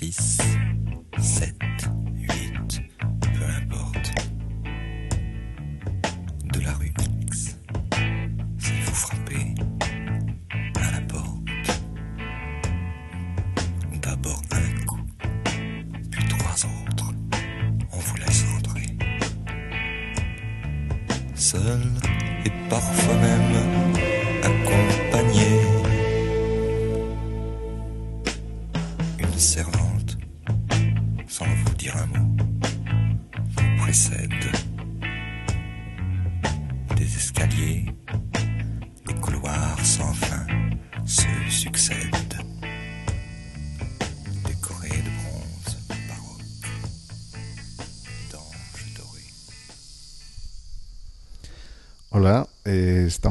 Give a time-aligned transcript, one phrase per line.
[0.00, 0.49] 6.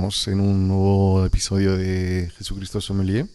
[0.10, 3.28] En un nuevo episodio de Jesucristo Sommelier.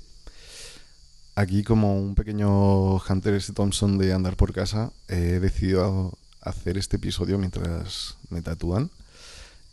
[1.36, 3.52] Aquí, como un pequeño Hunter S.
[3.52, 8.90] Thompson de andar por casa, he decidido hacer este episodio mientras me tatúan.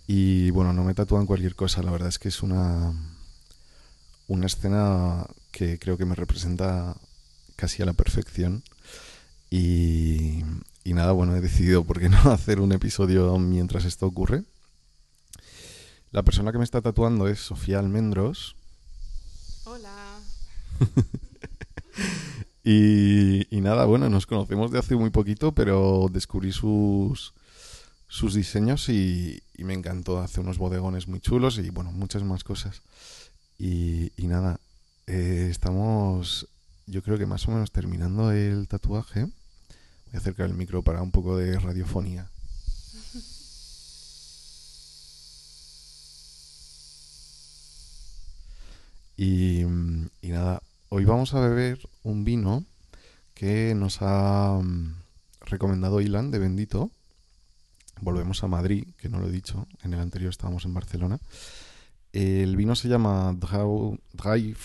[0.06, 2.94] Y bueno, no me tatúan cualquier cosa, la verdad es que es una,
[4.28, 6.96] una escena que creo que me representa
[7.56, 8.62] casi a la perfección.
[9.50, 10.44] Y,
[10.84, 14.44] y nada, bueno, he decidido, ¿por qué no hacer un episodio mientras esto ocurre?
[16.12, 18.56] La persona que me está tatuando es Sofía Almendros.
[19.66, 20.20] Hola.
[22.64, 27.34] Y, y nada, bueno, nos conocemos de hace muy poquito, pero descubrí sus,
[28.08, 30.20] sus diseños y, y me encantó.
[30.20, 32.84] Hace unos bodegones muy chulos y bueno, muchas más cosas.
[33.58, 34.60] Y, y nada,
[35.08, 36.48] eh, estamos,
[36.86, 39.22] yo creo que más o menos terminando el tatuaje.
[39.22, 39.34] Voy
[40.14, 42.30] a acercar el micro para un poco de radiofonía.
[49.24, 52.66] Y, mm, y nada, hoy vamos a beber un vino
[53.36, 54.96] que nos ha mm,
[55.42, 56.90] recomendado Ilan de Bendito.
[58.02, 61.20] Volvemos a Madrid, que no lo he dicho, en el anterior estábamos en Barcelona.
[62.14, 64.56] El vino se llama Dry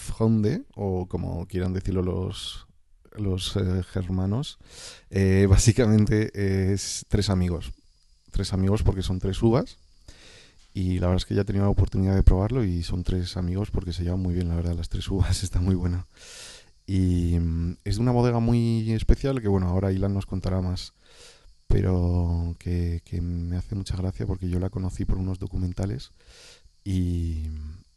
[0.74, 2.66] o como quieran decirlo los,
[3.12, 4.56] los eh, germanos.
[5.10, 7.74] Eh, básicamente es tres amigos.
[8.30, 9.76] Tres amigos porque son tres uvas.
[10.76, 13.38] Y la verdad es que ya he tenido la oportunidad de probarlo y son tres
[13.38, 16.06] amigos porque se llevan muy bien, la verdad, las tres uvas, está muy buena.
[16.86, 20.92] Y mm, es de una bodega muy especial que, bueno, ahora Ilan nos contará más,
[21.66, 26.12] pero que, que me hace mucha gracia porque yo la conocí por unos documentales
[26.84, 27.46] y,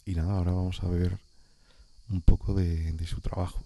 [0.05, 1.17] y nada, ahora vamos a ver
[2.09, 3.61] un poco de, de su trabajo.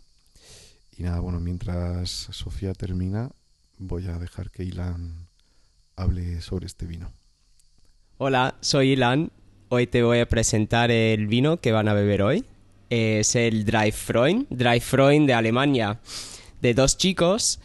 [0.97, 3.29] Y nada, bueno, mientras Sofía termina,
[3.77, 5.27] voy a dejar que Ilan
[5.95, 7.13] hable sobre este vino.
[8.25, 9.33] Hola, soy Ilan.
[9.67, 12.45] Hoy te voy a presentar el vino que van a beber hoy.
[12.89, 15.99] Es el Dry Freund, Dry Freund de Alemania,
[16.61, 17.59] de dos chicos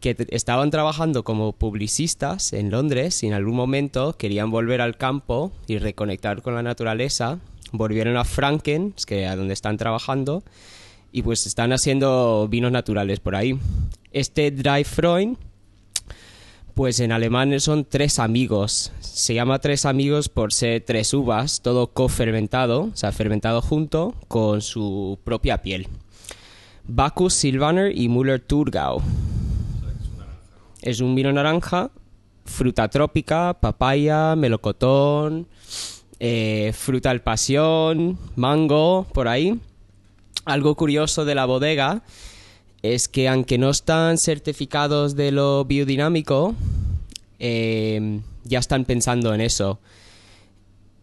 [0.00, 5.52] que estaban trabajando como publicistas en Londres y en algún momento querían volver al campo
[5.66, 7.38] y reconectar con la naturaleza.
[7.70, 10.42] Volvieron a Franken, es que a donde están trabajando,
[11.12, 13.58] y pues están haciendo vinos naturales por ahí.
[14.12, 15.36] Este Dry Freund
[16.74, 18.92] Pues en alemán son tres amigos.
[19.00, 24.62] Se llama tres amigos por ser tres uvas, todo cofermentado, o sea, fermentado junto con
[24.62, 25.88] su propia piel.
[26.84, 29.02] Bacchus Silvaner y Müller Thurgau.
[30.82, 31.90] Es un vino naranja,
[32.44, 35.48] fruta trópica, papaya, melocotón,
[36.18, 39.58] eh, fruta al pasión, mango, por ahí.
[40.44, 42.02] Algo curioso de la bodega
[42.82, 46.54] es que aunque no están certificados de lo biodinámico,
[47.38, 49.80] eh, ya están pensando en eso.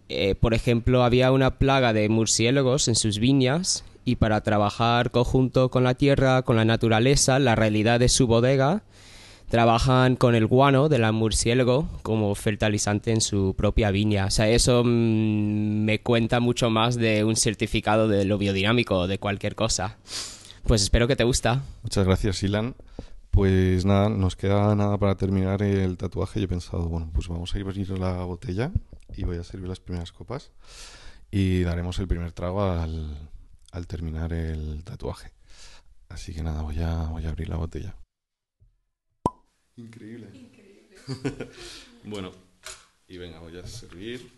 [0.09, 5.69] Eh, por ejemplo, había una plaga de murciélagos en sus viñas y para trabajar conjunto
[5.69, 8.83] con la tierra, con la naturaleza, la realidad de su bodega,
[9.49, 14.25] trabajan con el guano del murciélago como fertilizante en su propia viña.
[14.25, 19.07] O sea, eso mm, me cuenta mucho más de un certificado de lo biodinámico o
[19.07, 19.97] de cualquier cosa.
[20.67, 21.63] Pues espero que te gusta.
[21.81, 22.75] Muchas gracias, Ilan.
[23.31, 26.41] Pues nada, nos queda nada para terminar el tatuaje.
[26.41, 28.73] Yo he pensado, bueno, pues vamos a ir a abrir la botella
[29.15, 30.51] y voy a servir las primeras copas
[31.31, 33.29] y daremos el primer trago al,
[33.71, 35.31] al terminar el tatuaje.
[36.09, 37.95] Así que nada, voy a, voy a abrir la botella.
[39.77, 40.27] Increíble.
[42.03, 42.33] bueno,
[43.07, 44.29] y venga, voy a servir.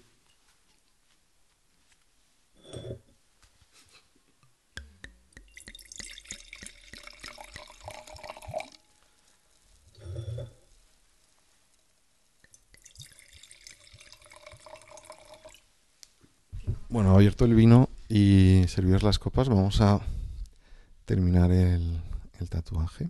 [16.89, 20.01] Bueno, abierto el vino y servidas las copas, vamos a
[21.05, 22.01] terminar el,
[22.39, 23.09] el tatuaje.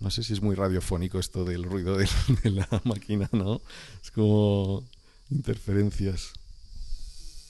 [0.00, 2.08] No sé si es muy radiofónico esto del ruido de,
[2.42, 3.60] de la máquina, ¿no?
[4.02, 4.84] Es como
[5.30, 6.32] interferencias.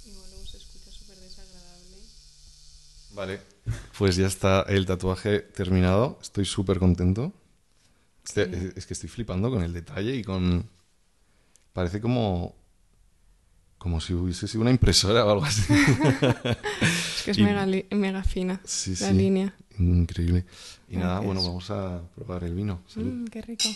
[0.07, 1.97] Igual luego se escucha súper desagradable.
[3.15, 3.41] Vale.
[3.99, 6.19] Pues ya está el tatuaje terminado.
[6.23, 7.33] Estoy súper contento.
[8.25, 8.73] Este- Sí.
[8.77, 10.69] Es que estoy flipando con el detalle y con...
[11.73, 12.55] Parece como...
[13.79, 15.63] Como si hubiese sido una impresora o algo así.
[16.83, 17.43] Es que es Y-
[17.95, 19.15] mega, fina Sí, la sí.
[19.15, 19.55] línea.
[19.79, 20.45] Increíble.
[20.89, 22.81] Y nada, bueno, vamos a probar el vino.
[22.97, 23.69] Mm, qué rico.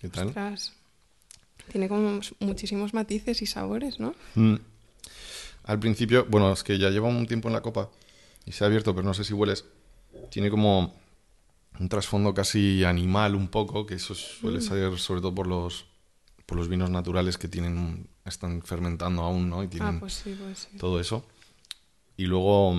[0.00, 0.28] ¿Qué tal?
[0.28, 0.72] Ostras.
[1.70, 4.14] Tiene como muchísimos matices y sabores, ¿no?
[4.34, 4.56] Mm.
[5.64, 7.88] Al principio, bueno, es que ya lleva un tiempo en la copa
[8.44, 9.64] y se ha abierto, pero no sé si hueles.
[10.30, 10.94] Tiene como
[11.82, 14.62] un trasfondo casi animal un poco, que eso suele Mm.
[14.62, 15.86] ser sobre todo por los
[16.46, 19.62] por los vinos naturales que tienen están fermentando aún, ¿no?
[19.62, 20.76] Y tienen Ah, pues sí, pues sí.
[20.78, 21.24] todo eso.
[22.16, 22.76] Y luego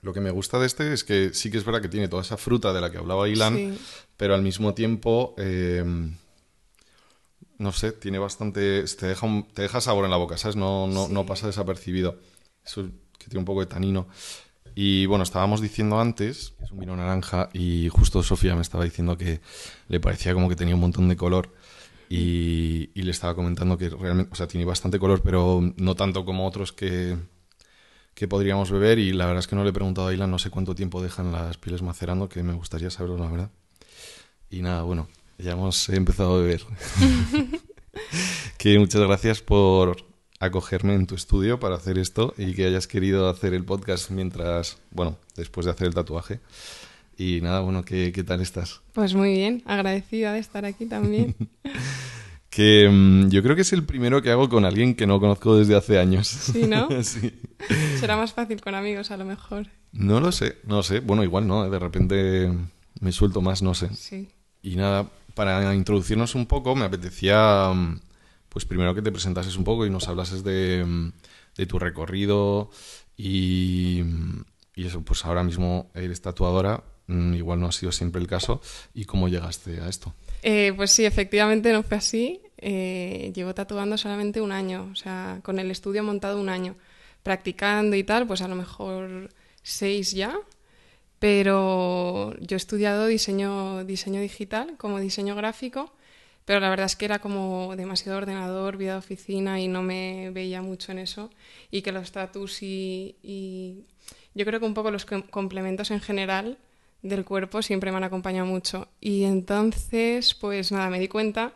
[0.00, 2.22] lo que me gusta de este es que sí que es verdad que tiene toda
[2.22, 3.78] esa fruta de la que hablaba Ilan, Sí.
[4.16, 5.84] pero al mismo tiempo, eh,
[7.58, 10.56] no sé, tiene bastante, te deja, un- te deja sabor en la boca, ¿sabes?
[10.56, 12.18] No, no, no pasa desapercibido.
[12.64, 12.88] Eso
[13.18, 14.06] que tiene un poco de tanino.
[14.80, 19.18] Y bueno, estábamos diciendo antes, es un vino naranja, y justo Sofía me estaba diciendo
[19.18, 19.40] que
[19.88, 21.52] le parecía como que tenía un montón de color.
[22.08, 26.24] Y, y le estaba comentando que realmente, o sea, tiene bastante color, pero no tanto
[26.24, 27.16] como otros que,
[28.14, 29.00] que podríamos beber.
[29.00, 31.02] Y la verdad es que no le he preguntado a Ilan, no sé cuánto tiempo
[31.02, 33.50] dejan las pieles macerando, que me gustaría saberlo, la verdad.
[34.48, 35.08] Y nada, bueno,
[35.38, 36.62] ya hemos empezado a beber.
[38.58, 40.07] que muchas gracias por
[40.40, 44.78] acogerme en tu estudio para hacer esto y que hayas querido hacer el podcast mientras,
[44.90, 46.40] bueno, después de hacer el tatuaje.
[47.16, 48.80] Y nada, bueno, ¿qué, qué tal estás?
[48.92, 51.34] Pues muy bien, agradecida de estar aquí también.
[52.50, 55.56] Que mm, yo creo que es el primero que hago con alguien que no conozco
[55.56, 56.28] desde hace años.
[56.52, 56.88] Sí, ¿no?
[57.02, 57.32] sí.
[58.00, 59.66] Será más fácil con amigos, a lo mejor.
[59.92, 61.00] No lo sé, no lo sé.
[61.00, 62.50] Bueno, igual no, de repente
[63.00, 63.94] me suelto más, no sé.
[63.94, 64.28] Sí.
[64.62, 68.00] Y nada, para introducirnos un poco, me apetecía, mm,
[68.58, 70.84] pues primero que te presentases un poco y nos hablases de,
[71.68, 72.70] tu recorrido
[73.16, 74.02] y,
[74.74, 78.60] y eso, pues ahora mismo eres tatuadora, mm, igual no ha sido siempre el caso,
[78.94, 80.12] y cómo llegaste a esto.
[80.42, 82.40] Eh, pues sí, efectivamente no fue así.
[82.56, 86.74] Eh, llevo tatuando solamente un año, o sea, con el estudio montado un año.
[87.22, 89.28] Practicando y tal, pues a lo mejor
[89.62, 90.36] seis ya.
[91.20, 95.92] Pero yo he estudiado diseño, diseño digital como diseño gráfico,
[96.48, 100.30] pero la verdad es que era como demasiado ordenador, vida de oficina y no me
[100.30, 101.28] veía mucho en eso.
[101.70, 103.84] Y que los tatus y, y
[104.34, 106.56] yo creo que un poco los com- complementos en general
[107.02, 108.88] del cuerpo siempre me han acompañado mucho.
[108.98, 111.52] Y entonces, pues nada, me di cuenta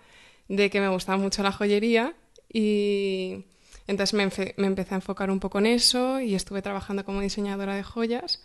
[0.49, 2.13] de que me gustaba mucho la joyería
[2.53, 3.47] y
[3.87, 4.29] entonces me,
[4.59, 8.45] me empecé a enfocar un poco en eso y estuve trabajando como diseñadora de joyas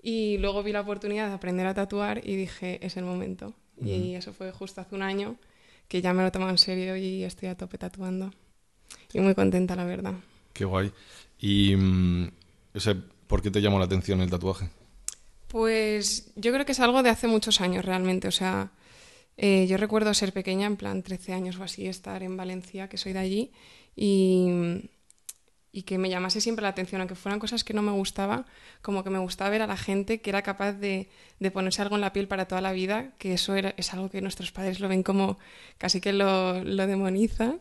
[0.00, 3.54] y luego vi la oportunidad de aprender a tatuar y dije, es el momento.
[3.84, 5.34] Y eso fue justo hace un año
[5.90, 8.32] que ya me lo tomo en serio y estoy a tope tatuando.
[9.12, 10.14] Y muy contenta, la verdad.
[10.52, 10.92] Qué guay.
[11.40, 12.30] Y, mm,
[12.74, 12.94] o sea,
[13.26, 14.68] ¿por qué te llamó la atención el tatuaje?
[15.48, 18.28] Pues yo creo que es algo de hace muchos años realmente.
[18.28, 18.70] O sea,
[19.36, 22.96] eh, yo recuerdo ser pequeña, en plan 13 años o así, estar en Valencia, que
[22.96, 23.52] soy de allí,
[23.96, 24.88] y,
[25.72, 28.44] y que me llamase siempre la atención, aunque fueran cosas que no me gustaba,
[28.82, 31.08] como que me gustaba ver a la gente que era capaz de,
[31.38, 34.10] de ponerse algo en la piel para toda la vida, que eso era, es algo
[34.10, 35.38] que nuestros padres lo ven como
[35.78, 37.60] casi que lo, lo demonizan.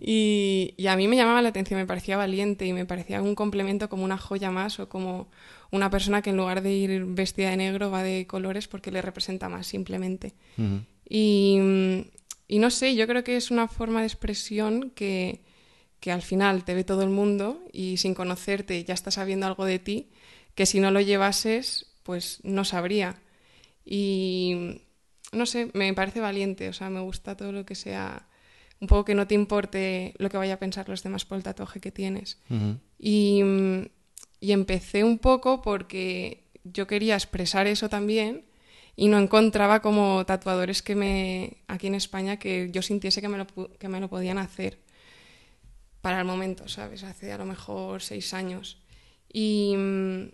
[0.00, 3.34] Y, y a mí me llamaba la atención, me parecía valiente y me parecía un
[3.34, 5.28] complemento como una joya más o como
[5.70, 9.00] una persona que en lugar de ir vestida de negro va de colores porque le
[9.00, 10.34] representa más simplemente.
[11.08, 11.58] Y,
[12.48, 15.40] y no sé, yo creo que es una forma de expresión que,
[16.02, 19.64] que al final te ve todo el mundo y sin conocerte ya está sabiendo algo
[19.64, 20.10] de ti
[20.56, 23.22] que si no lo llevases pues no sabría.
[23.84, 24.80] Y
[25.30, 28.26] no sé, me parece valiente, o sea, me gusta todo lo que sea
[28.80, 31.44] un poco que no te importe lo que vaya a pensar los demás por el
[31.44, 32.40] tatuaje que tienes.
[32.98, 33.40] Y,
[34.40, 38.44] y empecé un poco porque yo quería expresar eso también
[38.96, 43.38] y no encontraba como tatuadores que me aquí en España que yo sintiese que me
[43.38, 44.80] lo, que me lo podían hacer
[46.02, 47.04] para el momento, ¿sabes?
[47.04, 48.82] Hace a lo mejor seis años.
[49.32, 50.24] Y, mm,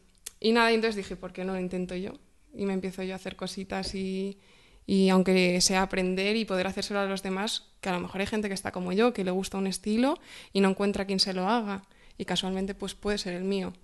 [0.40, 2.14] y nada, y entonces dije, ¿por qué no lo intento yo?
[2.54, 4.38] Y me empiezo yo a hacer cositas y,
[4.86, 8.26] y aunque sea aprender y poder hacérselo a los demás, que a lo mejor hay
[8.26, 10.18] gente que está como yo, que le gusta un estilo
[10.52, 11.84] y no encuentra quien se lo haga.
[12.16, 13.74] Y casualmente pues puede ser el mío.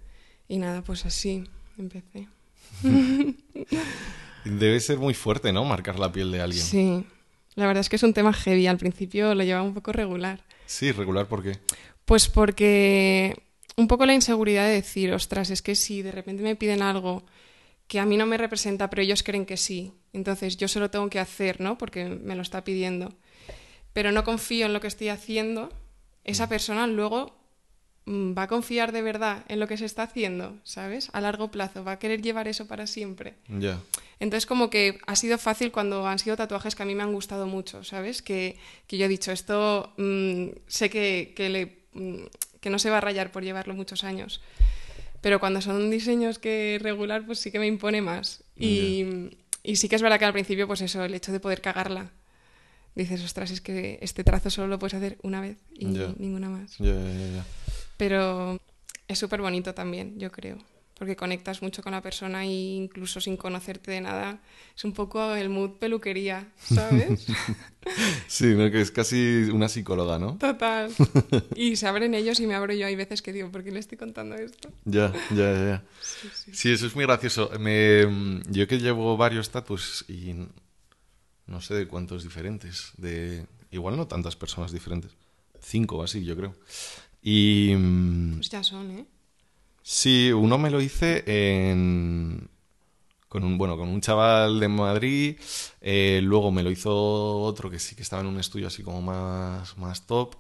[0.49, 1.45] Y nada, pues así
[1.79, 2.29] empecé.
[4.45, 5.65] Debe ser muy fuerte, ¿no?
[5.65, 6.65] Marcar la piel de alguien.
[6.65, 7.05] Sí,
[7.55, 8.67] La verdad es que es un tema heavy.
[8.67, 10.43] Al principio lo llevaba un poco regular.
[10.67, 11.59] Sí, regular, ¿por qué?
[12.05, 13.37] Pues porque
[13.77, 17.25] un poco la inseguridad de decir, ostras, es que si de repente me piden algo
[17.87, 20.91] que a mí no me representa, pero ellos creen que sí, entonces yo se lo
[20.91, 21.77] tengo que hacer, ¿no?
[21.77, 23.13] Porque me lo está pidiendo.
[23.93, 25.71] Pero no confío en lo que estoy haciendo,
[26.25, 27.37] esa persona luego
[28.07, 31.11] mm, va a confiar de verdad en lo que se está haciendo, ¿sabes?
[31.13, 33.35] A largo plazo, va a querer llevar eso para siempre.
[33.49, 33.81] Ya.
[34.21, 37.13] Entonces como que ha sido fácil cuando han sido tatuajes que a mí me han
[37.13, 38.23] gustado mucho, ¿sabes?
[38.23, 38.57] Que,
[38.87, 42.25] que yo he dicho, esto mm, sé que, que, le, mm,
[42.61, 44.41] que no se va a rayar por llevarlo muchos años.
[45.21, 48.45] Pero cuando son diseños que regular, pues sí que me impone más.
[48.59, 49.31] Y,
[49.63, 52.11] y sí que es verdad que al principio, pues eso, el hecho de poder cagarla.
[52.95, 56.77] Dices, ostras, es que este trazo solo lo puedes hacer una vez y ninguna más.
[56.79, 57.45] Ya, ya.
[57.97, 58.61] Pero
[59.09, 60.59] es súper bonito también, yo creo.
[60.97, 64.41] Porque conectas mucho con la persona e incluso sin conocerte de nada.
[64.77, 67.27] Es un poco el mood peluquería, ¿sabes?
[68.29, 68.71] Sí, ¿no?
[68.71, 70.39] que es casi una psicóloga, ¿no?
[70.39, 70.91] Total.
[71.55, 72.87] Y se abren ellos y me abro yo.
[72.87, 74.71] Hay veces que digo, ¿por qué le estoy contando esto?
[74.87, 75.85] Ya, ya, ya.
[76.01, 76.51] Sí, sí.
[76.55, 77.51] Sí, eso es muy gracioso.
[77.59, 80.35] Me, yo que llevo varios tatus y
[81.47, 82.93] no sé de cuántos diferentes.
[82.97, 85.13] De, igual no tantas personas diferentes.
[85.61, 86.55] Cinco o así, yo creo.
[87.23, 89.07] Y mm, Pues ya son, ¿eh?
[89.85, 92.51] Sí, uno me lo hice en,
[93.29, 95.39] con un, bueno, con un chaval de Madrid.
[95.83, 96.95] eh, luego me lo hizo
[97.43, 100.37] otro que sí que estaba en un estudio así como más, más top.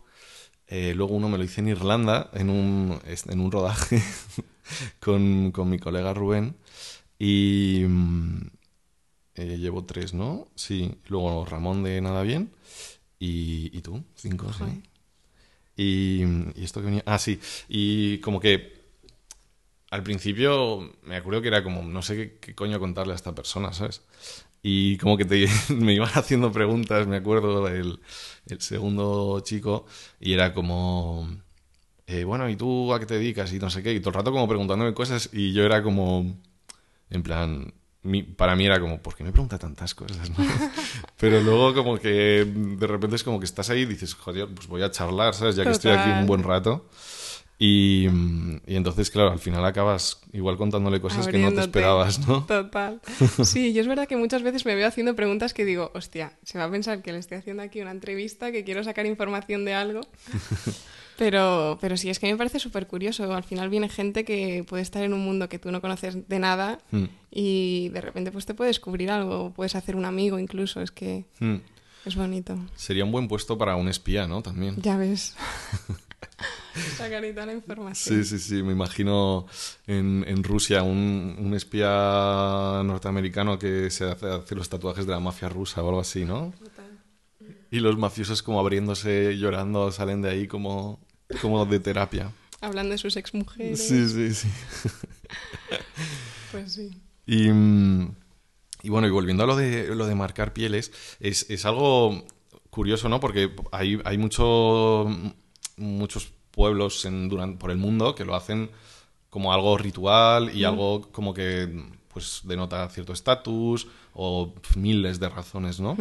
[0.68, 4.02] Eh, luego uno me lo hice en Irlanda, en un, en un rodaje
[5.00, 6.56] con, con mi colega Rubén.
[7.18, 8.40] Y mm,
[9.36, 10.48] eh, llevo tres, ¿no?
[10.54, 10.96] Sí.
[11.08, 12.50] Luego Ramón de Nada Bien.
[13.20, 14.64] Y, y tú, cinco, sí.
[15.76, 16.22] Y,
[16.54, 17.02] y esto que venía.
[17.06, 17.40] Ah, sí.
[17.68, 18.83] Y como que
[19.94, 23.34] al principio me acuerdo que era como, no sé qué, qué coño contarle a esta
[23.34, 24.02] persona, ¿sabes?
[24.62, 28.00] Y como que te, me iban haciendo preguntas, me acuerdo, el,
[28.46, 29.86] el segundo chico,
[30.20, 31.28] y era como,
[32.06, 33.52] eh, bueno, ¿y tú a qué te dedicas?
[33.52, 36.36] Y no sé qué, y todo el rato como preguntándome cosas, y yo era como,
[37.10, 37.72] en plan,
[38.02, 40.28] mi- para mí era como, ¿por qué me pregunta tantas cosas?
[40.30, 40.36] no?".
[41.18, 44.66] Pero luego como que de repente es como que estás ahí y dices, joder, pues
[44.66, 45.56] voy a charlar, ¿sabes?
[45.56, 46.88] Ya que estoy aquí un buen rato.
[47.58, 52.26] Y, mm, y entonces, claro, al final acabas igual contándole cosas que no te esperabas,
[52.26, 52.44] ¿no?
[52.44, 53.00] Total.
[53.44, 56.58] Sí, yo es verdad que muchas veces me veo haciendo preguntas que digo, hostia, se
[56.58, 59.74] va a pensar que le estoy haciendo aquí una entrevista, que quiero sacar información de
[59.74, 60.00] algo.
[61.16, 63.32] Pero, pero sí, es que me parece súper curioso.
[63.32, 66.38] Al final viene gente que puede estar en un mundo que tú no conoces de
[66.40, 70.80] nada Mm, y de repente pues te puede descubrir algo, puedes hacer un amigo incluso,
[70.80, 71.56] es que mm.
[72.06, 72.56] es bonito.
[72.76, 74.42] Sería un buen puesto para un espía, ¿no?
[74.42, 74.76] También.
[74.80, 75.36] Ya ves.
[76.96, 78.24] Sacar y toda la información.
[78.24, 79.46] Sí, sí, sí, me imagino
[79.86, 85.20] en, en Rusia un, un espía norteamericano que se hace, hace los tatuajes de la
[85.20, 86.52] mafia rusa o algo así, ¿no?
[86.58, 86.98] Total.
[87.70, 91.00] Y los mafiosos como abriéndose, llorando, salen de ahí como,
[91.42, 92.30] como de terapia.
[92.60, 93.86] Hablando de sus exmujeres.
[93.86, 94.48] Sí, sí, sí.
[96.52, 96.90] Pues sí.
[97.26, 102.24] Y, y bueno, y volviendo a lo de, lo de marcar pieles, es, es algo
[102.70, 103.20] curioso, ¿no?
[103.20, 105.06] Porque hay, hay mucho,
[105.76, 108.70] muchos pueblos en, duran- por el mundo que lo hacen
[109.30, 115.80] como algo ritual y algo como que pues denota cierto estatus o miles de razones,
[115.80, 115.96] ¿no?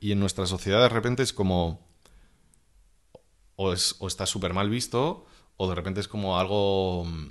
[0.00, 1.80] Y en nuestra sociedad de repente es como
[3.56, 5.26] o, es, o está súper mal visto
[5.56, 7.26] o de repente es como algo mm,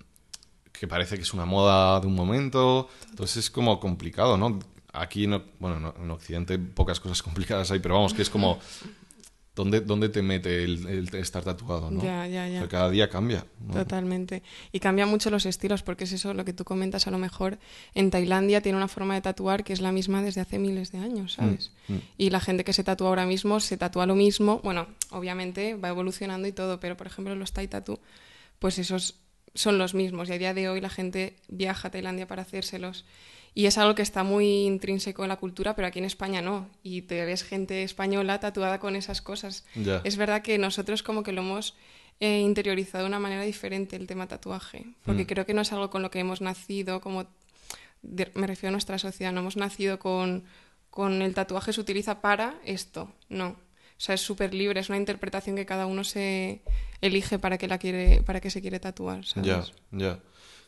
[0.74, 2.88] que parece que es una moda de un momento.
[3.10, 4.60] Entonces es como complicado, ¿no?
[4.94, 8.60] Aquí, no, bueno, no- en Occidente pocas cosas complicadas hay, pero vamos, que es como...
[9.56, 12.02] ¿Dónde, dónde te mete el, el estar tatuado, no?
[12.02, 12.60] Ya, ya, ya.
[12.60, 13.46] O sea, cada día cambia.
[13.60, 13.74] ¿no?
[13.74, 14.42] Totalmente.
[14.72, 17.58] Y cambia mucho los estilos, porque es eso lo que tú comentas, a lo mejor
[17.94, 21.00] en Tailandia tiene una forma de tatuar que es la misma desde hace miles de
[21.00, 21.72] años, ¿sabes?
[21.88, 22.02] Mm, mm.
[22.18, 25.90] Y la gente que se tatúa ahora mismo se tatúa lo mismo, bueno, obviamente va
[25.90, 28.00] evolucionando y todo, pero por ejemplo los Thai Tattoo,
[28.60, 29.16] pues esos
[29.56, 33.06] son los mismos y a día de hoy la gente viaja a Tailandia para hacérselos.
[33.56, 36.70] Y es algo que está muy intrínseco en la cultura, pero aquí en España no.
[36.84, 39.66] Y te ves gente española tatuada con esas cosas.
[40.04, 41.76] Es verdad que nosotros como que lo hemos
[42.22, 45.28] eh, interiorizado de una manera diferente el tema tatuaje, porque Mm.
[45.28, 47.26] creo que no es algo con lo que hemos nacido, como
[48.02, 50.44] de- me refiero a nuestra sociedad, no hemos nacido con,
[50.90, 53.48] con el tatuaje se utiliza para esto, no.
[53.52, 56.62] O sea, es súper libre, es una interpretación que cada uno se
[57.02, 59.22] elige para que la quiere, para que se quiere tatuar.
[59.42, 60.20] Ya, ya.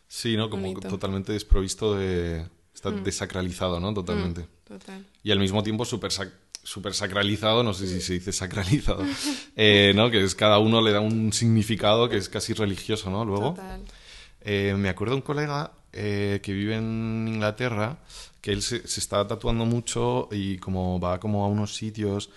[0.07, 0.50] Sí, ¿no?
[0.50, 0.88] Como Bonito.
[0.88, 2.45] totalmente desprovisto de...
[2.81, 3.03] Está Mm.
[3.03, 3.93] desacralizado, ¿no?
[3.93, 4.47] Totalmente.
[4.67, 5.05] Total.
[5.23, 6.33] Y al mismo tiempo súper sac-
[6.63, 9.03] súper sacralizado, no sé si se dice sacralizado,
[9.55, 10.09] eh, ¿no?
[10.09, 13.23] Que es cada uno le da un significado que es casi religioso, ¿no?
[13.23, 13.51] Luego.
[13.51, 13.81] Total.
[14.41, 18.00] Eh, me acuerdo de un colega eh, que vive en Inglaterra
[18.41, 22.31] que él se, se está tatuando mucho y como va como a unos sitios,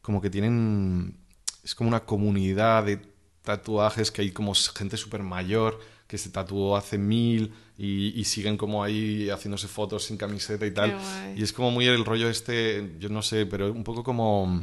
[0.00, 1.18] como que tienen,
[1.62, 2.98] es como una comunidad de
[3.42, 5.78] tatuajes que hay como gente súper mayor
[6.12, 10.70] que se tatuó hace mil y, y siguen como ahí haciéndose fotos sin camiseta y
[10.70, 10.90] tal.
[11.34, 14.60] Y es como muy el rollo este, yo no sé, pero un poco como...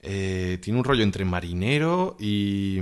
[0.00, 2.78] eh, tiene un rollo entre marinero y...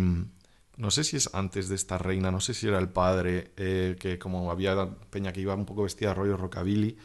[0.76, 3.95] No sé si es antes de esta reina, no sé si era el padre, eh,
[3.99, 4.75] que como había
[5.09, 6.97] peña que iba un poco vestida de rollo rockabilly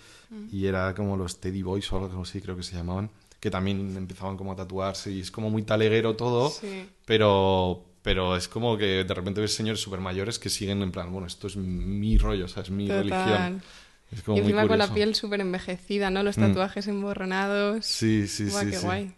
[0.52, 3.96] y era como los Teddy Boys o algo así creo que se llamaban, que también
[3.96, 6.90] empezaban como a tatuarse y es como muy taleguero todo, Sí.
[7.06, 11.12] pero, pero es como que de repente ves señores súper mayores que siguen en plan,
[11.12, 12.92] bueno, esto es mi rollo, o sea, es mi Total.
[12.92, 13.64] religión.
[14.12, 16.24] Es como Y muy encima con la piel súper envejecida, ¿no?
[16.24, 16.40] Los Mm.
[16.40, 17.86] tatuajes emborronados.
[17.86, 18.72] Sí, sí, sí.
[18.72, 18.88] qué sí.
[18.88, 19.16] guay.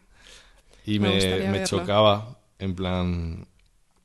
[0.86, 3.48] Y Me me, chocaba, en plan,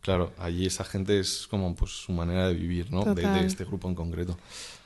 [0.01, 3.07] claro, allí esa gente es como pues su manera de vivir, ¿no?
[3.07, 4.39] De, de este grupo en concreto.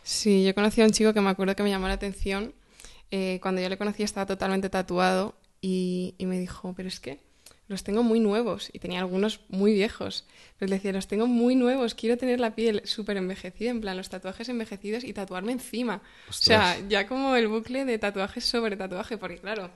[0.02, 2.54] Sí, yo conocí a un chico que me acuerdo que me llamó la atención.
[3.12, 7.20] eh, cuando yo le conocí estaba totalmente tatuado y, y me dijo, pero es que
[7.72, 10.24] los tengo muy nuevos y tenía algunos muy viejos.
[10.58, 13.96] Pero le decía, los tengo muy nuevos, quiero tener la piel súper envejecida, en plan
[13.96, 16.02] los tatuajes envejecidos y tatuarme encima.
[16.28, 16.88] O sea, Ostras.
[16.88, 19.70] ya como el bucle de tatuajes sobre tatuaje, porque claro,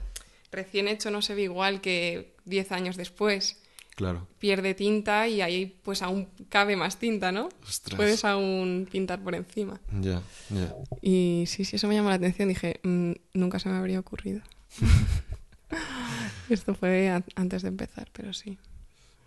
[0.53, 3.61] recién hecho no se ve igual que 10 años después.
[3.97, 4.29] Claro.
[4.39, 7.49] Pierde tinta y ahí pues aún cabe más tinta, ¿no?
[7.67, 7.97] Ostras.
[7.97, 9.81] Puedes aún pintar por encima.
[10.03, 10.75] Ya, ya.
[11.01, 12.49] Y sí, sí, eso me llamó la atención.
[12.51, 14.43] Dije, "Mm, nunca se me habría ocurrido.
[16.51, 18.59] Esto fue antes de empezar, pero sí.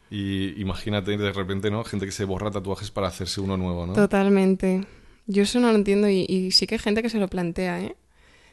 [0.09, 1.83] Y imagínate de repente, ¿no?
[1.83, 3.93] Gente que se borra tatuajes para hacerse uno nuevo, ¿no?
[3.93, 4.85] Totalmente.
[5.27, 7.81] Yo eso no lo entiendo y, y sí que hay gente que se lo plantea,
[7.81, 7.95] ¿eh?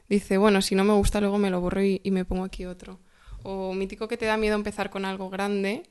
[0.09, 2.66] Dice, bueno, si no me gusta, luego me lo borro y, y me pongo aquí
[2.66, 2.99] otro.
[3.43, 5.85] O mítico que te da miedo empezar con algo grande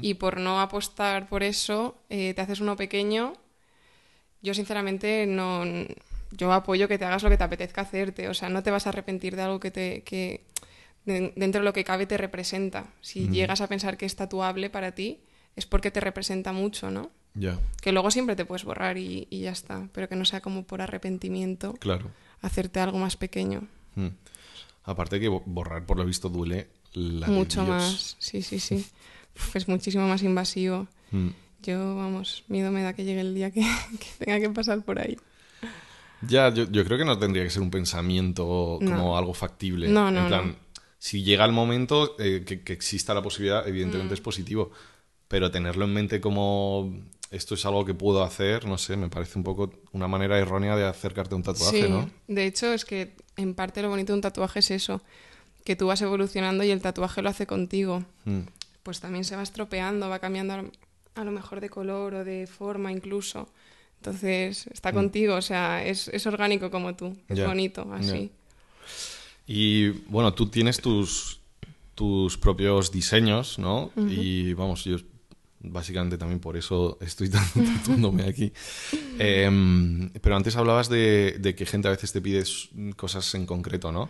[0.00, 3.34] y por no apostar por eso, eh, te haces uno pequeño.
[4.42, 5.64] Yo sinceramente no...
[6.32, 8.28] Yo apoyo que te hagas lo que te apetezca hacerte.
[8.28, 10.02] O sea, no te vas a arrepentir de algo que te...
[10.02, 10.40] Que,
[11.04, 12.86] dentro de lo que cabe te representa.
[13.00, 15.20] Si llegas a pensar que es tatuable para ti,
[15.56, 17.10] es porque te representa mucho, ¿no?
[17.34, 20.40] Ya, Que luego siempre te puedes borrar y, y ya está, pero que no sea
[20.40, 22.10] como por arrepentimiento claro.
[22.42, 23.68] hacerte algo más pequeño.
[23.94, 24.08] Mm.
[24.84, 27.68] Aparte que bo- borrar, por lo visto, duele la de Mucho Dios.
[27.68, 28.84] más, sí, sí, sí.
[29.36, 30.88] Uf, es muchísimo más invasivo.
[31.12, 31.28] Mm.
[31.62, 33.60] Yo, vamos, miedo me da que llegue el día que,
[34.00, 35.16] que tenga que pasar por ahí.
[36.22, 39.16] Ya, yo, yo creo que no tendría que ser un pensamiento como No.
[39.16, 39.88] algo factible.
[39.88, 40.54] No, no, En plan, no.
[41.00, 43.68] Si llega el momento eh, que, que exista la posibilidad, Mm.
[43.70, 44.70] evidentemente es positivo.
[45.28, 46.92] Pero tenerlo en mente como
[47.30, 50.76] esto es algo que puedo hacer, no sé, me parece un poco una manera errónea
[50.76, 52.10] de acercarte a un tatuaje, sí, ¿no?
[52.28, 55.00] de hecho es que en parte lo bonito de un tatuaje es eso,
[55.64, 58.04] que tú vas evolucionando y el tatuaje lo hace contigo.
[58.24, 58.40] Mm.
[58.82, 60.54] Pues también se va estropeando, va cambiando
[61.14, 63.48] a lo- mejor de color o de forma incluso.
[63.98, 67.44] Entonces está contigo, o sea, es, es orgánico como tú, es Mm.
[67.46, 68.30] Bonito, así.
[69.52, 71.40] Y bueno, tú tienes tus,
[71.96, 73.90] tus propios diseños, ¿no?
[73.96, 74.96] Y vamos, yo
[75.58, 77.28] básicamente también por eso estoy
[77.80, 78.52] tatuándome aquí.
[79.18, 82.44] Em, pero antes hablabas de, de que gente a veces te pide
[82.94, 84.08] cosas en concreto, ¿no?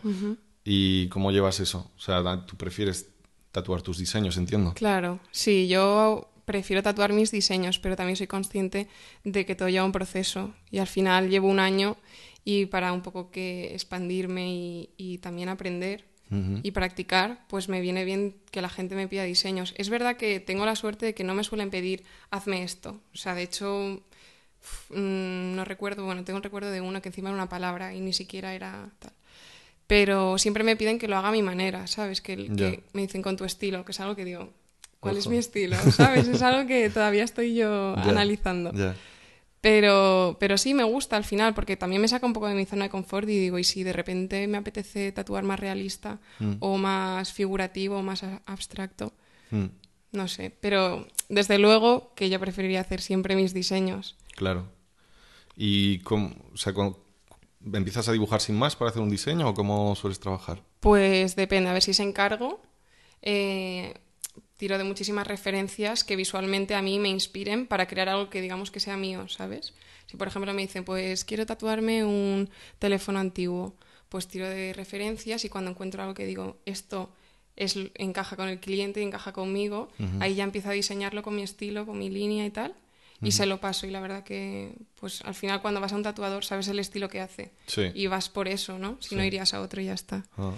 [0.62, 1.90] ¿Y cómo llevas eso?
[1.96, 3.09] O sea, tú prefieres
[3.50, 4.74] tatuar tus diseños, entiendo.
[4.74, 8.88] Claro, sí, yo prefiero tatuar mis diseños, pero también soy consciente
[9.24, 11.96] de que todo lleva un proceso y al final llevo un año
[12.44, 16.61] y para un poco que expandirme y, y también aprender Ujú.
[16.62, 19.74] y practicar, pues me viene bien que la gente me pida diseños.
[19.76, 23.00] Es verdad que tengo la suerte de que no me suelen pedir, hazme esto.
[23.12, 24.00] O sea, de hecho,
[24.62, 27.94] uf, mm, no recuerdo, bueno, tengo un recuerdo de uno que encima era una palabra
[27.94, 29.12] y ni siquiera era tal.
[29.87, 32.20] Pero siempre me piden que lo haga a mi manera, ¿sabes?
[32.20, 34.53] Que, que me dicen con tu estilo, que es algo que digo,
[35.00, 35.33] ¿cuál es Ojo.
[35.33, 35.76] mi estilo?
[35.90, 36.29] ¿Sabes?
[36.29, 38.72] Es algo que todavía estoy yo analizando.
[38.72, 38.94] Ya.
[39.61, 42.64] Pero, pero sí me gusta al final, porque también me saca un poco de mi
[42.64, 46.53] zona de confort y digo, y si de repente me apetece tatuar más realista Mm.
[46.61, 49.12] o más figurativo o más abstracto,
[49.51, 49.66] Mm,
[50.12, 50.51] no sé.
[50.61, 54.16] Pero desde luego que yo preferiría hacer siempre mis diseños.
[54.37, 54.66] claro.
[55.57, 56.73] ¿Y cómo, o sea,
[57.73, 60.62] empiezas a dibujar sin más para hacer un diseño o cómo sueles trabajar?
[60.81, 62.62] Pues depende, a ver si se encargo.
[63.23, 63.92] eh,
[64.61, 68.70] tiro de muchísimas referencias que visualmente a mí me inspiren para crear algo que digamos
[68.70, 69.73] que sea mío, ¿sabes?
[70.07, 73.75] Si por ejemplo me dicen, pues quiero tatuarme un teléfono antiguo,
[74.11, 77.11] pues tiro de referencias y cuando encuentro algo que digo, esto
[77.57, 79.88] es, encaja con el cliente y encaja conmigo,
[80.20, 82.75] ahí ya empiezo a diseñarlo con mi estilo, con mi línea y tal.
[83.23, 86.03] Y se lo paso y la verdad que pues al final cuando vas a un
[86.03, 87.90] tatuador sabes el estilo que hace Sí.
[87.94, 88.96] y vas por eso, ¿no?
[89.01, 90.25] Si no irías a otro y ya está.
[90.38, 90.53] Ah,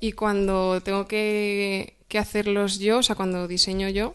[0.00, 4.14] Y cuando tengo que, que hacerlos yo, o sea, cuando diseño yo,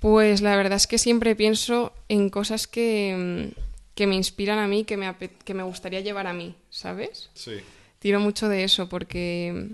[0.00, 3.60] pues la verdad es que siempre pienso en cosas que, mm,
[3.94, 7.30] que me inspiran a mí, que me, que me gustaría llevar a mí, ¿sabes?
[7.34, 7.52] Sí.
[7.98, 9.70] Tiro mucho de eso porque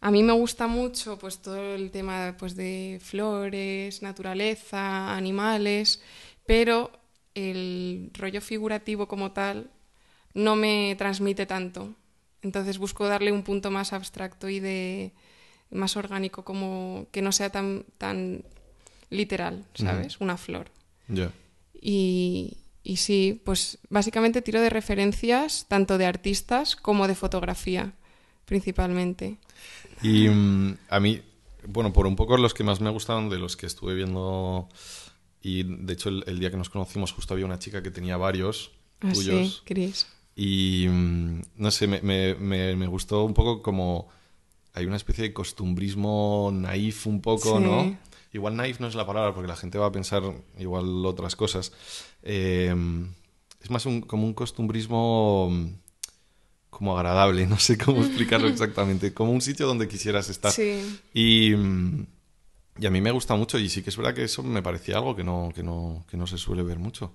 [0.00, 6.02] a mí me gusta mucho pues todo el tema pues de flores, naturaleza, animales,
[6.44, 6.90] pero
[7.34, 9.70] el rollo figurativo como tal
[10.34, 11.94] no me transmite tanto.
[12.42, 15.12] Entonces busco darle un punto más abstracto y de
[15.70, 18.44] más orgánico, como que no sea tan, tan
[19.10, 20.20] literal, ¿sabes?
[20.20, 20.70] Una flor.
[21.08, 21.30] Ya.
[21.80, 27.92] Y, y sí, pues básicamente tiro de referencias tanto de artistas como de fotografía,
[28.44, 29.36] principalmente.
[30.02, 31.22] Y mm, a mí,
[31.66, 34.68] bueno, por un poco los que más me gustaron de los que estuve viendo,
[35.42, 38.16] y de hecho el, el día que nos conocimos justo había una chica que tenía
[38.16, 39.62] varios Así, tuyos.
[39.64, 40.06] Cris.
[40.36, 44.08] Y mm, no sé, me, me- me- me gustó un poco como
[44.74, 47.64] hay una especie de costumbrismo naif un poco, Sí.
[47.64, 47.96] ¿no?
[48.32, 50.22] Igual naif no es la palabra porque la gente va a pensar
[50.58, 51.72] igual otras cosas.
[52.22, 52.74] Eh,
[53.62, 55.66] es más un- como un costumbrismo mm,
[56.70, 60.50] como agradable, no sé cómo explicarlo exactamente, como un sitio donde quisieras estar.
[60.50, 62.06] Sí, Y, mm,
[62.80, 64.96] y a mí me gusta mucho y sí que es verdad que eso me parecía
[64.96, 67.12] algo que no, que no, que no se suele ver mucho.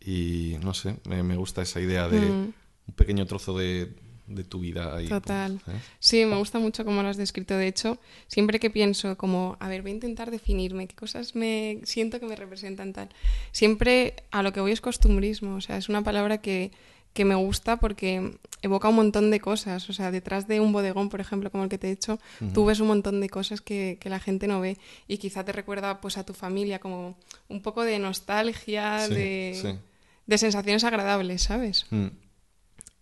[0.00, 2.52] Y no sé, me, me gusta esa idea de Mm.
[2.86, 3.92] un pequeño trozo de,
[4.26, 5.08] de tu vida ahí.
[5.08, 5.60] Total.
[5.68, 5.80] ¿eh?
[5.98, 7.56] sí, me gusta mucho cómo lo has descrito.
[7.56, 11.80] De hecho, siempre que pienso como, a ver, voy a intentar definirme, qué cosas me
[11.84, 13.08] siento que me representan tal.
[13.52, 15.54] Siempre a lo que voy es costumbrismo.
[15.56, 16.70] O sea, es una palabra que,
[17.12, 19.88] que me gusta porque evoca un montón de cosas.
[19.88, 22.18] O sea, detrás de un bodegón, por ejemplo, como el que te he hecho,
[22.52, 24.76] tú ves un montón de cosas que, que la gente no ve
[25.08, 27.16] y quizá te recuerda pues a tu familia, como
[27.48, 29.78] un poco de nostalgia, Sí, de, sí.
[30.26, 31.86] de sensaciones agradables, ¿sabes?
[31.90, 32.06] Mm,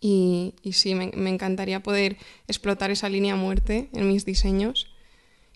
[0.07, 4.85] Y, y sí, me, me encantaría poder explotar esa línea muerte en mis diseños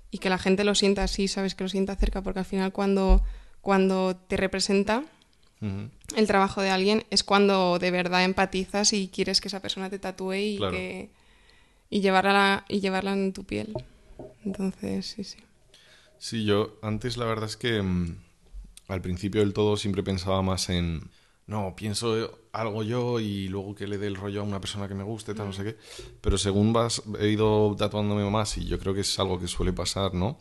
[0.10, 1.54] y que la gente lo sienta así, ¿sabes?
[1.54, 3.22] Que lo sienta cerca, porque al final cuando,
[3.62, 5.04] cuando te representa
[6.16, 10.00] el trabajo de alguien es cuando de verdad empatizas y quieres que esa persona te
[10.00, 10.72] tatúe y, Claro.
[10.72, 11.12] que,
[11.92, 13.74] y, llevarla, y llevarla en tu piel.
[14.46, 15.38] Entonces, sí, sí.
[16.18, 18.18] Sí, yo antes la verdad es que mm,
[18.88, 21.12] al principio del todo siempre pensaba más en,
[21.50, 24.94] no, pienso algo yo y luego que le dé el rollo a una persona que
[24.94, 25.78] me guste, tal, no sé qué.
[26.22, 29.74] Pero según vas, he ido tatuándome más y yo creo que es algo que suele
[29.74, 30.38] pasar, ¿no?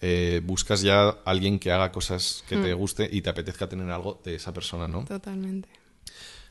[0.00, 4.22] Eh, buscas ya alguien que haga cosas que te guste y te apetezca tener algo
[4.24, 5.04] de esa persona, ¿no?
[5.04, 5.68] Totalmente.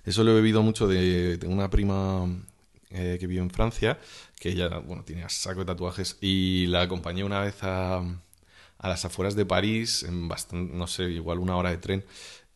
[0.06, 2.28] Eso lo he bebido mucho de, de una prima
[2.92, 3.98] eh, que vive en Francia,
[4.40, 9.06] que ella, bueno, tiene saco de tatuajes, y la acompañé una vez a, a las
[9.06, 12.06] afueras de París, en bastante, no sé, igual una hora de tren,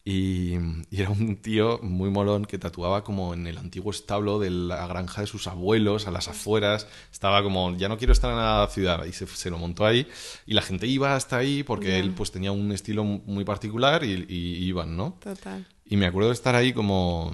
[0.03, 0.53] y,
[0.89, 4.87] y era un tío muy molón que tatuaba como en el antiguo establo de la
[4.87, 8.67] granja de sus abuelos, a las afueras, estaba como, ya no quiero estar en la
[8.71, 10.07] ciudad, y se, se lo montó ahí,
[10.47, 11.97] y la gente iba hasta ahí porque Ya.
[11.97, 15.17] él pues tenía un estilo muy particular y, y iban, ¿no?
[15.19, 15.65] Total.
[15.85, 17.31] Y me acuerdo de estar ahí como...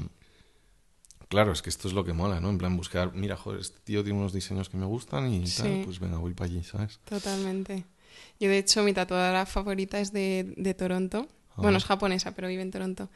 [1.30, 2.50] Claro, es que esto es lo que mola, ¿no?
[2.50, 5.62] En plan, buscar, mira, joder, este tío tiene unos diseños que me gustan y Sí.
[5.62, 7.00] tal, pues venga, voy para allí, ¿sabes?
[7.04, 7.84] Totalmente.
[8.40, 11.28] Yo, de hecho, mi tatuadora favorita es de, de Toronto.
[11.58, 13.10] Bueno, es japonesa, pero vive en Toronto.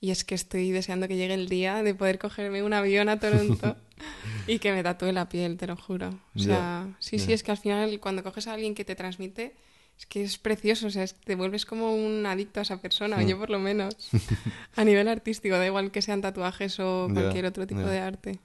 [0.00, 3.20] Y es que estoy deseando que llegue el día de poder cogerme un avión a
[3.20, 3.76] Toronto
[4.48, 6.18] y que me tatúe la piel, te lo juro.
[6.34, 9.54] O sea, sí, sí, es que al final cuando coges a alguien que te transmite,
[9.96, 12.78] es que es precioso, o sea, es que te vuelves como un adicto a esa
[12.78, 13.94] persona, o yo por lo menos,
[14.74, 18.40] a nivel artístico, da igual que sean tatuajes o cualquier otro tipo de arte.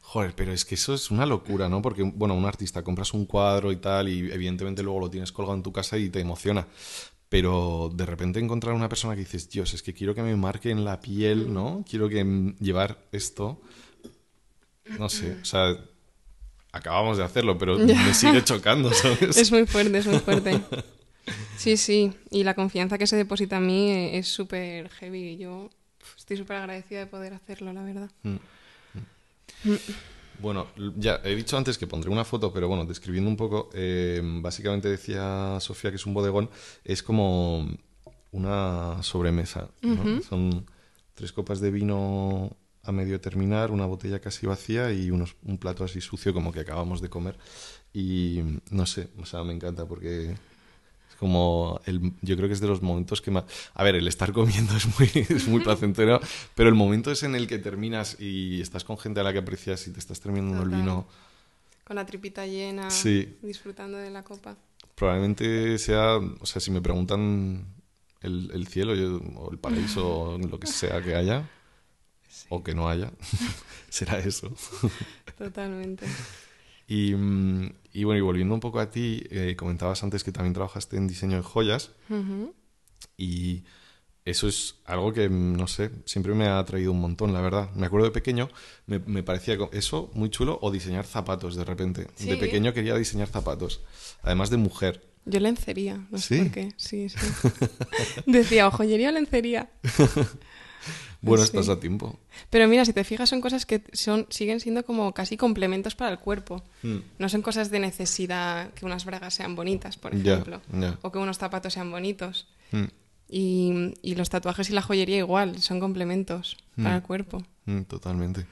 [0.00, 1.80] Joder, pero es que eso es una locura, ¿no?
[1.80, 5.56] Porque, bueno, un artista compras un cuadro y tal y evidentemente luego lo tienes colgado
[5.56, 6.66] en tu casa y te emociona.
[7.34, 10.70] Pero de repente encontrar una persona que dices, Dios, es que quiero que me marque
[10.70, 11.84] en la piel, ¿no?
[11.84, 13.60] Quiero que mm, llevar esto.
[15.00, 15.76] No sé, o sea,
[16.70, 19.36] acabamos de hacerlo, pero me sigue chocando, ¿sabes?
[19.36, 20.60] Es muy fuerte, es muy fuerte.
[21.56, 25.36] Sí, sí, y la confianza que se deposita en mí eh, es súper heavy.
[25.36, 25.70] Yo
[26.16, 28.10] estoy súper agradecida de poder hacerlo, la verdad.
[28.22, 28.36] Mm.
[30.40, 30.66] Bueno,
[30.96, 34.88] ya he dicho antes que pondré una foto, pero bueno, describiendo un poco, eh, básicamente
[34.88, 36.50] decía Sofía que es un bodegón,
[36.84, 37.68] es como
[38.32, 39.68] una sobremesa.
[39.82, 40.20] ¿no?
[40.22, 40.66] Son
[41.14, 45.84] tres copas de vino a medio terminar, una botella casi vacía y unos, un plato
[45.84, 47.38] así sucio como que acabamos de comer.
[47.92, 50.34] Y no sé, o sea, me encanta porque
[51.24, 54.30] como el, yo creo que es de los momentos que más a ver el estar
[54.34, 56.20] comiendo es muy es muy placentero
[56.54, 59.38] pero el momento es en el que terminas y estás con gente a la que
[59.38, 60.80] aprecias y te estás terminando el Total.
[60.82, 61.06] vino
[61.84, 63.38] Con la tripita llena, Sí.
[63.40, 64.54] disfrutando de la copa.
[64.96, 67.64] probablemente sea o sea si me preguntan
[68.20, 71.48] el, el cielo yo- o el paraíso o lo que sea que haya
[72.50, 73.10] o que no haya
[73.88, 74.52] será eso
[75.38, 76.06] Totalmente.
[76.86, 80.52] Y, mm, y bueno y volviendo un poco a ti eh, comentabas antes que también
[80.54, 82.54] trabajaste en diseño de joyas Ujú.
[83.16, 83.64] Y
[84.24, 87.70] eso es algo que, no sé, siempre me ha atraído un montón, la verdad.
[87.74, 88.48] Me acuerdo de pequeño,
[88.86, 92.02] me, me parecía eso muy chulo, o diseñar zapatos de repente.
[92.04, 92.36] De Sí.
[92.36, 93.82] pequeño quería diseñar zapatos,
[94.22, 95.06] además de mujer.
[95.26, 96.42] Yo lencería, no sé ¿Sí?
[96.42, 96.72] por qué.
[96.76, 97.16] Sí, sí.
[98.26, 99.70] Decía, o joyería o lencería.
[101.20, 101.50] Bueno, Sí.
[101.50, 102.18] estás a tiempo.
[102.50, 106.10] Pero mira, si te fijas, son cosas que son, siguen siendo como casi complementos para
[106.10, 106.62] el cuerpo.
[106.82, 106.96] Mm.
[107.18, 110.60] No son cosas de necesidad que unas bragas sean bonitas, por ejemplo.
[111.02, 112.46] O que unos zapatos sean bonitos.
[112.72, 112.84] Mm,
[113.26, 116.96] Y, y los tatuajes y la joyería igual, son complementos para Mm.
[116.96, 117.42] el cuerpo.
[117.88, 118.46] totalmente.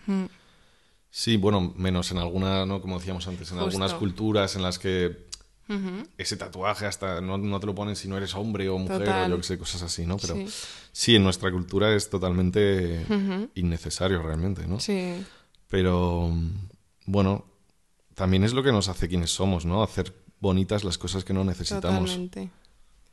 [1.11, 2.81] Sí, bueno, menos en alguna, ¿no?
[2.81, 3.65] Como decíamos antes, en Justo.
[3.67, 5.27] algunas culturas en las que
[6.19, 9.33] Ese tatuaje hasta no, no te lo ponen si no eres hombre o mujer Total.
[9.33, 10.17] o yo que sé, cosas así, ¿no?
[10.19, 10.47] Pero Sí.
[10.93, 13.05] sí, en nuestra cultura es totalmente
[13.55, 14.81] innecesario realmente, ¿no?
[14.81, 15.25] Sí,
[15.69, 16.31] Pero
[17.07, 17.45] bueno,
[18.15, 19.83] también es lo que nos hace quienes somos, ¿no?
[19.83, 22.11] Hacer bonitas las cosas que no necesitamos.
[22.11, 22.51] totalmente.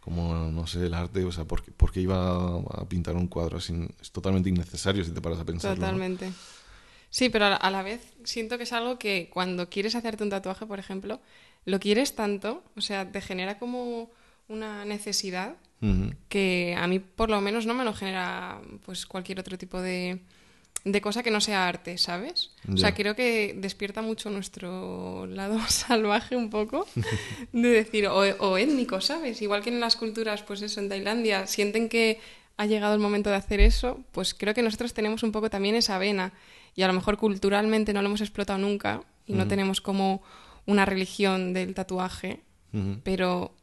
[0.02, 3.28] Como, no sé, el arte, o sea, ¿por qué, por qué iba a pintar un
[3.28, 3.74] cuadro así?
[4.02, 5.76] Es totalmente innecesario si te paras a pensarlo.
[5.76, 5.82] ¿no?
[5.82, 6.32] Totalmente.
[7.12, 10.24] Sí, pero a la, a la vez siento que es algo que cuando quieres hacerte
[10.24, 11.20] un tatuaje, por ejemplo,
[11.66, 14.10] lo quieres tanto, o sea, te genera como
[14.48, 15.56] una necesidad
[16.28, 20.20] que a mí por lo menos no me lo genera pues cualquier otro tipo de,
[20.84, 22.52] de cosa que no sea arte, ¿sabes?
[22.70, 26.86] O sea, creo que despierta mucho nuestro lado salvaje un poco
[27.54, 29.42] de decir, o, o étnico, ¿sabes?
[29.42, 32.20] Igual que en las culturas, pues eso, en Tailandia, sienten que
[32.58, 35.76] ha llegado el momento de hacer eso, pues creo que nosotros tenemos un poco también
[35.76, 36.34] esa vena
[36.76, 40.22] y a lo mejor culturalmente no lo hemos explotado nunca y no tenemos como
[40.70, 42.42] una religión del tatuaje,
[43.04, 43.56] pero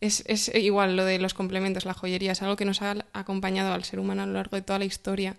[0.00, 3.72] es, es igual lo de los complementos, la joyería, es algo que nos ha acompañado
[3.72, 5.36] al ser humano a lo largo de toda la historia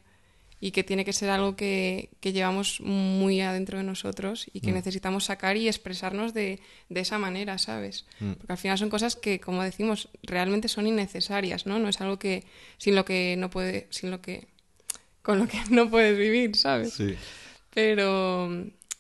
[0.60, 4.72] y que tiene que ser algo que, que llevamos muy adentro de nosotros y que
[4.72, 8.06] necesitamos sacar y expresarnos de, de esa manera, ¿sabes?
[8.20, 11.78] Porque al final son cosas que, como decimos, realmente son innecesarias, ¿no?
[11.80, 12.44] No es algo que
[12.78, 14.48] sin lo que no puede, sin lo que
[15.22, 16.94] con lo que no puedes vivir, ¿sabes?
[16.94, 17.16] Sí.
[17.74, 18.50] Pero,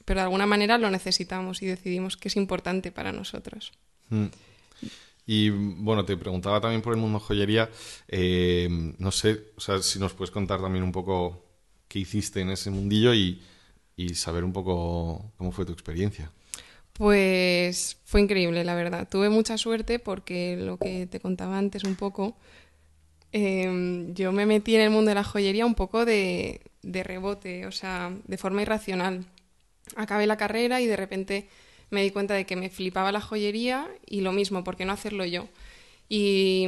[0.07, 3.73] pero de alguna manera lo necesitamos y decidimos que es importante para nosotros.
[4.07, 4.27] Mm.
[5.25, 7.69] Y bueno, te preguntaba también por el mundo joyería.
[8.07, 11.43] eh, no sé, o sea, si nos puedes contar también un poco
[11.89, 13.41] qué hiciste en ese mundillo y,
[13.97, 16.31] y saber un poco cómo fue tu experiencia.
[16.93, 19.09] Pues fue increíble, la verdad.
[19.11, 22.37] Tuve mucha suerte porque lo que te contaba antes un poco,
[23.33, 27.65] eh, yo me metí en el mundo de la joyería un poco de, de rebote,
[27.65, 29.25] o sea, de forma irracional.
[29.95, 31.47] Acabé la carrera y de repente
[31.89, 34.93] me di cuenta de que me flipaba la joyería y lo mismo, ¿por qué no
[34.93, 35.47] hacerlo yo?
[36.09, 36.67] Y,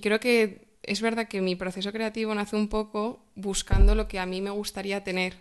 [0.00, 4.26] creo que es verdad que mi proceso creativo nace un poco buscando lo que a
[4.26, 5.34] mí me gustaría tener.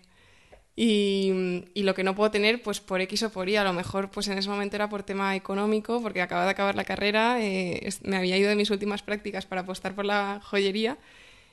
[0.76, 4.10] Y, lo que no puedo tener, pues por X o por Y, a lo mejor
[4.12, 7.90] pues en ese momento era por tema económico, porque acababa de acabar la carrera, eh,
[8.04, 10.98] me había ido de mis últimas prácticas para apostar por la joyería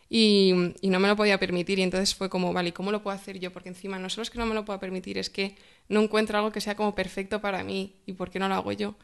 [0.08, 1.78] y, y no me lo podía permitir.
[1.78, 3.52] Y entonces fue como, vale, ¿y cómo lo puedo hacer yo?
[3.52, 5.56] Porque encima no solo es que no me lo pueda permitir, es que
[5.88, 7.94] no encuentro algo que sea como perfecto para mí.
[8.06, 8.94] ¿Y por qué no lo hago yo?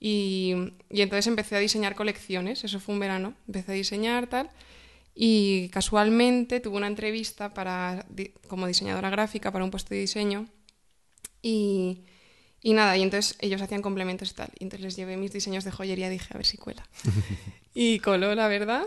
[0.00, 0.54] Y,
[0.90, 4.50] y entonces empecé a diseñar colecciones, eso fue un verano, empecé a diseñar tal.
[5.14, 8.06] Y casualmente tuve una entrevista para,
[8.48, 10.46] como diseñadora gráfica para un puesto de diseño.
[11.42, 12.02] Y,
[12.62, 14.50] y nada, y entonces ellos hacían complementos y tal.
[14.58, 16.86] Y entonces les llevé mis diseños de joyería y dije, a ver si cuela.
[17.74, 18.84] y coló, la verdad.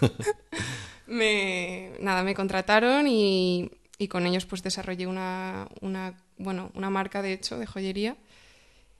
[1.10, 7.20] me, nada, me contrataron y, y con ellos pues desarrollé una, una, bueno, una marca,
[7.20, 8.16] de hecho, de joyería.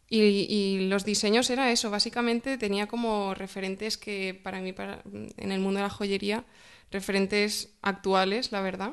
[0.08, 5.02] Y, y los diseños era eso, básicamente tenía como referentes que para mí, para,
[5.36, 6.44] en el mundo de la joyería,
[6.90, 8.90] referentes actuales, la verdad,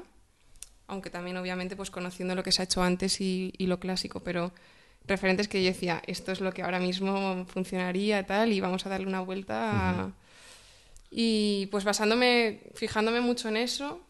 [0.86, 4.20] aunque también obviamente pues conociendo lo que se ha hecho antes y, y lo clásico,
[4.20, 4.54] pero
[5.08, 8.90] referentes que yo decía, esto es lo que ahora mismo funcionaría tal y vamos a
[8.90, 10.14] darle una vuelta.
[11.10, 14.02] Y pues basándome, fijándome mucho en eso,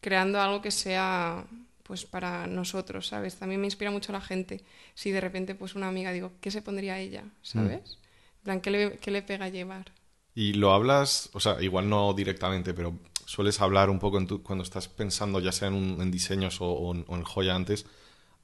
[0.00, 1.46] creando algo que sea
[1.84, 3.36] pues para nosotros, ¿sabes?
[3.36, 4.64] También me inspira mucho la gente.
[4.94, 7.24] Si de repente pues una amiga digo, ¿qué se pondría ella?
[7.42, 7.98] ¿Sabes?
[8.38, 9.92] En plan, ¿qué le, qué le pega llevar?
[10.34, 14.42] Y lo hablas, o sea, igual no directamente, pero sueles hablar un poco en tu-
[14.42, 17.54] cuando estás pensando, ya sea en, un- en diseños o, o en, o en joya
[17.54, 17.84] antes,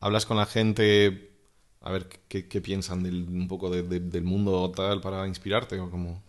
[0.01, 1.33] hablas con la gente
[1.81, 5.79] a ver qué, qué piensan del, un poco de- de- del mundo tal para inspirarte
[5.81, 6.23] o como...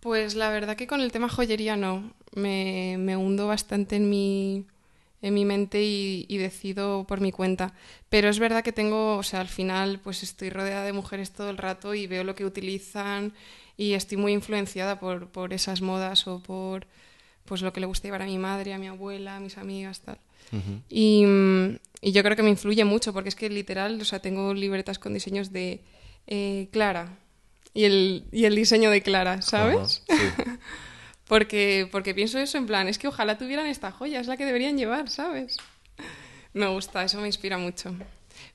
[0.00, 2.12] Pues la verdad que con el tema joyería no.
[2.34, 4.64] Me, me hundo bastante en mi,
[5.20, 7.74] en mi mente y, y decido por mi cuenta.
[8.08, 11.50] Pero es verdad que tengo, o sea, al final pues estoy rodeada de mujeres todo
[11.50, 13.32] el rato y veo lo que utilizan
[13.76, 16.86] y estoy muy influenciada por, por esas modas o por
[17.44, 20.00] pues lo que le gusta llevar a mi madre, a mi abuela, a mis amigas,
[20.00, 20.18] tal.
[20.88, 21.24] Y,
[22.00, 24.98] y yo creo que me influye mucho porque es que literal, o sea, tengo libretas
[24.98, 25.80] con diseños de
[26.26, 27.18] eh, Clara
[27.74, 30.02] y el, y el diseño de Clara, ¿sabes?
[30.08, 30.16] Sí.
[31.30, 34.44] Porque, porque pienso eso en plan, es que ojalá tuvieran esta joya, es la que
[34.44, 35.58] deberían llevar, ¿sabes?
[36.54, 37.94] Me gusta, eso me inspira mucho.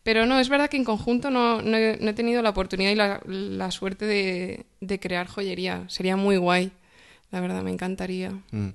[0.04, 2.92] Pero no, es verdad que en conjunto no, no he, no he tenido la oportunidad
[2.92, 5.86] y la, la suerte de, de crear joyería.
[5.88, 6.74] Sería muy guay,
[7.32, 8.32] la verdad, me encantaría.
[8.52, 8.68] Mm.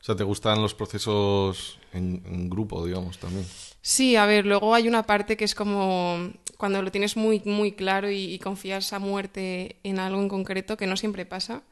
[0.00, 3.46] O sea, ¿te gustan los procesos en, en grupo, digamos, también?
[3.94, 7.72] Sí, a ver, luego hay una parte que es como cuando lo tienes muy, muy
[7.72, 11.62] claro y, y confías a muerte en algo en concreto, que no siempre pasa.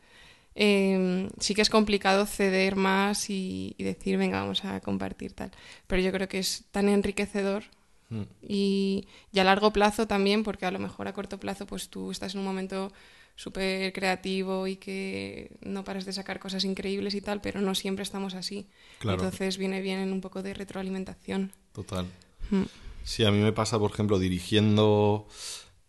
[0.54, 5.50] eh, sí que es complicado ceder más y, y decir, venga, vamos a compartir tal.
[5.88, 7.64] Pero yo creo que es tan enriquecedor
[8.10, 8.22] Mm.
[8.42, 12.10] y, y a largo plazo también, porque a lo mejor a corto plazo pues tú
[12.12, 12.92] estás en un momento
[13.34, 18.02] súper creativo y que no paras de sacar cosas increíbles y tal, pero no siempre
[18.04, 18.68] estamos así.
[18.98, 19.16] Claro.
[19.24, 21.52] Entonces viene bien en un poco de retroalimentación.
[21.76, 22.06] Total.
[22.50, 22.62] Mm.
[23.04, 25.28] Sí, a mí me pasa, por ejemplo, dirigiendo.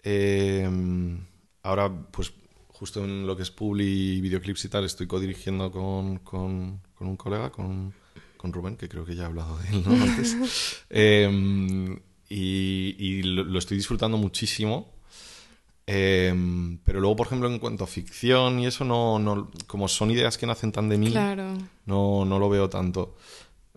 [0.03, 0.69] eh,
[1.63, 2.31] ahora, pues,
[2.67, 7.07] justo en lo que es Publi y videoclips y tal, estoy codirigiendo con, con, con
[7.07, 7.93] un colega, con,
[8.37, 9.93] con Rubén, que creo que ya he hablado de él ¿no?
[10.03, 10.83] antes.
[10.91, 11.97] Eh,
[12.29, 14.93] y y lo, lo estoy disfrutando muchísimo.
[15.89, 16.33] Eh,
[16.83, 20.37] pero luego, por ejemplo, en cuanto a ficción y eso, no, no, como son ideas
[20.37, 21.53] que nacen tan de mí, Claro.
[21.85, 23.15] no, no lo veo tanto.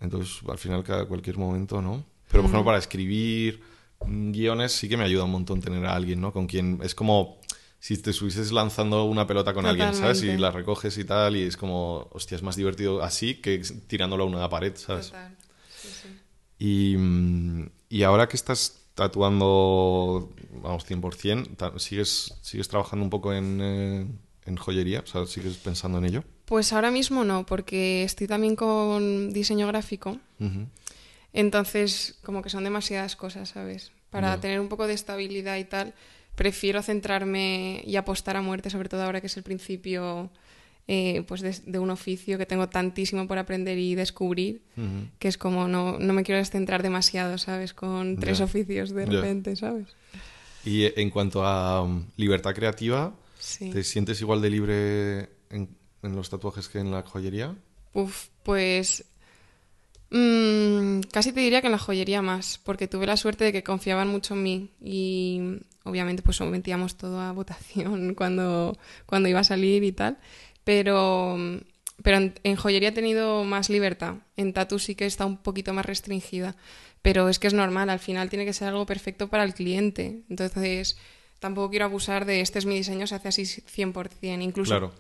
[0.01, 2.05] Entonces, al final, cada cualquier momento, ¿no?
[2.31, 3.63] Pero, por ejemplo, para escribir
[4.07, 6.33] mm, guiones sí que me ayuda un montón tener a alguien, ¿no?
[6.33, 7.39] Con quien es como
[7.79, 10.23] si te estuvieses lanzando una pelota con alguien, ¿sabes?
[10.23, 14.25] Y la recoges y tal, y es como, hostia, es más divertido así que tirándolo
[14.25, 15.07] a una pared, ¿sabes?
[15.09, 15.37] Total.
[15.75, 16.09] Sí, sí.
[16.59, 20.31] Y, mm, y ahora que estás tatuando,
[20.63, 24.07] vamos, 100%, ta- ¿sigues, sigues trabajando un poco en, eh,
[24.45, 25.01] en joyería?
[25.01, 26.25] O sea, ¿sigues pensando en ello?
[26.51, 30.19] Pues ahora mismo no, porque estoy también con diseño gráfico.
[31.33, 33.93] Entonces, como que son demasiadas cosas, ¿sabes?
[34.11, 35.95] Para tener un poco de estabilidad y tal,
[36.35, 40.29] prefiero centrarme y apostar a muerte, sobre todo ahora que es el principio
[40.89, 44.61] eh, pues de, de un oficio que tengo tantísimo por aprender y descubrir,
[45.21, 47.75] que es como no, no me quiero descentrar demasiado, ¿sabes?
[47.75, 49.87] Con tres oficios de repente, ¿sabes?
[50.65, 53.71] Y en cuanto a um, libertad creativa, Sí.
[53.71, 57.57] ¿te sientes igual de libre en, en los tatuajes que en la joyería?
[57.93, 59.05] Uf, pues
[60.11, 63.63] mm, casi te diría que en la joyería más, porque tuve la suerte de que
[63.63, 65.41] confiaban mucho en mí y
[65.85, 70.19] obviamente pues sometíamos todo a votación cuando, cuando iba a salir y tal,
[70.65, 71.37] pero,
[72.03, 75.73] pero en, en joyería he tenido más libertad, en tatu sí que está un poquito
[75.75, 76.57] más restringida,
[77.03, 80.23] pero es que es normal, al final tiene que ser algo perfecto para el cliente,
[80.29, 80.97] entonces
[81.41, 84.93] tampoco quiero abusar de este es mi diseño, se hace así 100%, incluso Claro.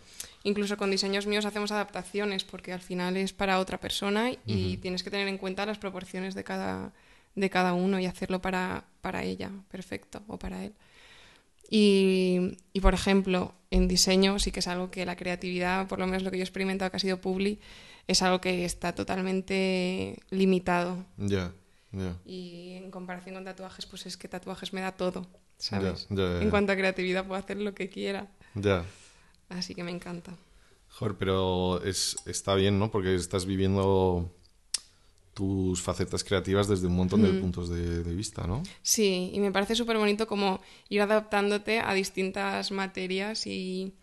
[0.42, 5.03] Incluso con diseños míos hacemos adaptaciones porque al final es para otra persona y tienes
[5.03, 6.92] que tener en cuenta las proporciones de cada,
[7.35, 10.72] de cada uno y hacerlo para, para ella, perfecto, o para él.
[11.68, 16.07] Y, y, por ejemplo, en diseño sí que es algo que la creatividad, por lo
[16.07, 17.61] menos lo que yo he experimentado que ha sido Publi,
[18.09, 21.05] es algo que está totalmente limitado.
[21.18, 21.53] Ya,
[21.92, 22.16] ya.
[22.24, 25.26] Y en comparación con tatuajes, pues es que tatuajes me da todo,
[25.61, 26.09] ¿sabes?
[26.11, 28.29] Ya, ya, ya, En cuanto a creatividad puedo hacer lo que quiera.
[28.55, 28.85] Ya.
[29.49, 30.33] Así que me encanta.
[30.88, 32.90] Joder, pero es, está bien, ¿no?
[32.90, 34.29] Porque estás viviendo
[35.35, 38.62] tus facetas creativas desde un montón de puntos de, de vista, ¿no?
[38.83, 43.94] Sí, y me parece súper bonito como ir adaptándote a distintas materias y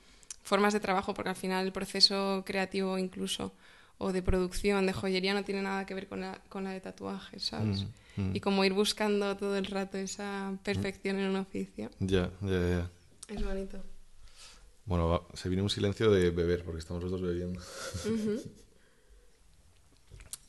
[0.43, 3.53] formas de trabajo, porque al final el proceso creativo incluso
[3.97, 6.81] o de producción de joyería no tiene nada que ver con la, con la de
[6.81, 7.83] tatuajes, ¿sabes?
[7.83, 8.35] Mm, mm.
[8.35, 11.89] Y como ir buscando todo el rato esa perfección en un oficio.
[11.99, 12.89] Ya, ya, ya.
[13.29, 13.77] Es bonito.
[14.85, 17.61] Bueno, va- se viene un silencio de beber porque estamos los dos bebiendo.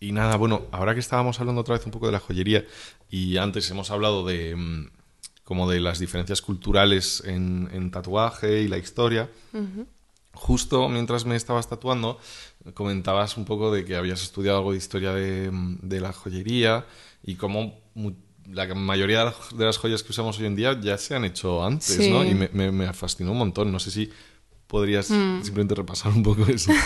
[0.01, 2.65] y nada, bueno, ahora que estábamos hablando otra vez un poco de la joyería
[3.11, 4.91] y antes hemos hablado de mm,
[5.43, 9.29] como de las diferencias culturales en, en tatuaje y la historia.
[10.35, 12.21] Justo mientras me estabas tatuando,
[12.75, 16.87] comentabas un poco de que habías estudiado algo de historia de, mm, de la joyería
[17.23, 18.13] y cómo mu-
[18.51, 21.87] la mayoría de las- joyas que usamos hoy en día ya se han hecho antes,
[21.97, 22.11] Sí.
[22.11, 22.25] ¿no?
[22.25, 23.71] Y me, me- me fascinó un montón.
[23.71, 24.11] No sé si
[24.67, 26.71] podrías simplemente repasar un poco eso.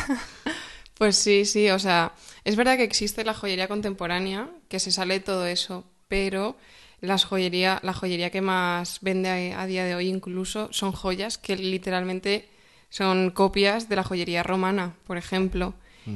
[0.99, 2.13] Pues sí, sí, o sea,
[2.45, 6.57] es verdad que existe la joyería contemporánea, que se sale de todo eso, pero
[7.01, 11.39] las joyería, la joyería que más vende a, a día de hoy incluso son joyas
[11.39, 12.49] que literalmente
[12.89, 15.75] son copias de la joyería romana, por ejemplo,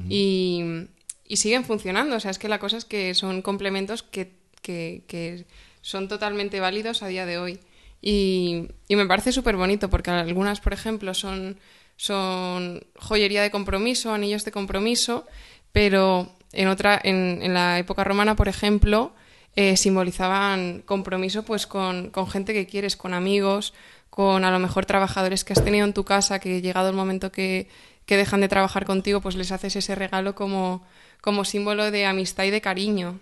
[0.08, 0.62] y,
[1.28, 5.46] y siguen funcionando, o sea, es que la cosa es que son complementos que, que-
[5.82, 7.60] son totalmente válidos a día de hoy.
[8.02, 11.58] Y, y me parece súper bonito porque algunas, por ejemplo, son,
[11.96, 15.26] son joyería de compromiso, anillos de compromiso,
[15.72, 19.12] pero en otra, en, en la época romana, por ejemplo,
[19.54, 23.72] eh, simbolizaban compromiso pues con, con gente que quieres, con amigos,
[24.10, 27.32] con a lo mejor trabajadores que has tenido en tu casa, que llegado el momento
[27.32, 27.68] que,
[28.06, 30.82] que dejan de trabajar contigo, pues les haces ese regalo como,
[31.20, 33.18] como símbolo de amistad y de cariño.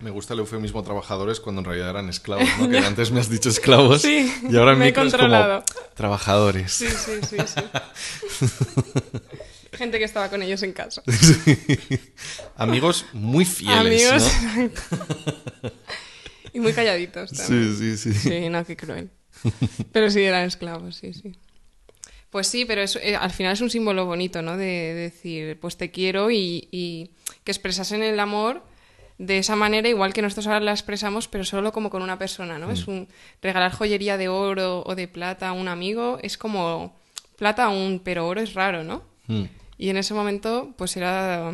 [0.00, 2.68] Me gusta el eufemismo trabajadores cuando en realidad eran esclavos, ¿no?
[2.68, 5.22] Que antes me has dicho esclavos Sí, y ahora en me he micro es como
[5.22, 5.64] controlado.
[5.94, 6.72] trabajadores.
[6.72, 8.48] Sí, sí, sí, sí.
[9.72, 11.02] Gente que estaba con ellos en casa.
[12.56, 14.32] Amigos muy fieles, Amigos.
[15.62, 15.70] ¿no?
[16.52, 17.76] y muy calladitos también.
[17.76, 18.18] Sí, sí, sí.
[18.30, 19.10] Sí, no, qué cruel.
[19.92, 21.34] Pero sí, eran esclavos, sí, sí.
[22.34, 24.56] Pues sí, pero es- eh, al final es un símbolo bonito, ¿no?
[24.56, 27.10] De, de decir, pues te quiero y, y
[27.44, 28.60] que expresasen el amor
[29.18, 32.58] de esa manera, igual que nosotros ahora la expresamos, pero solo como con una persona,
[32.58, 32.72] ¿no?
[32.72, 33.06] Es un
[33.40, 36.98] regalar joyería de oro o de plata a un amigo, es como
[37.38, 39.04] plata aún, pero oro es raro, ¿no?
[39.28, 39.44] Mm.
[39.78, 41.52] Y en ese momento, pues era...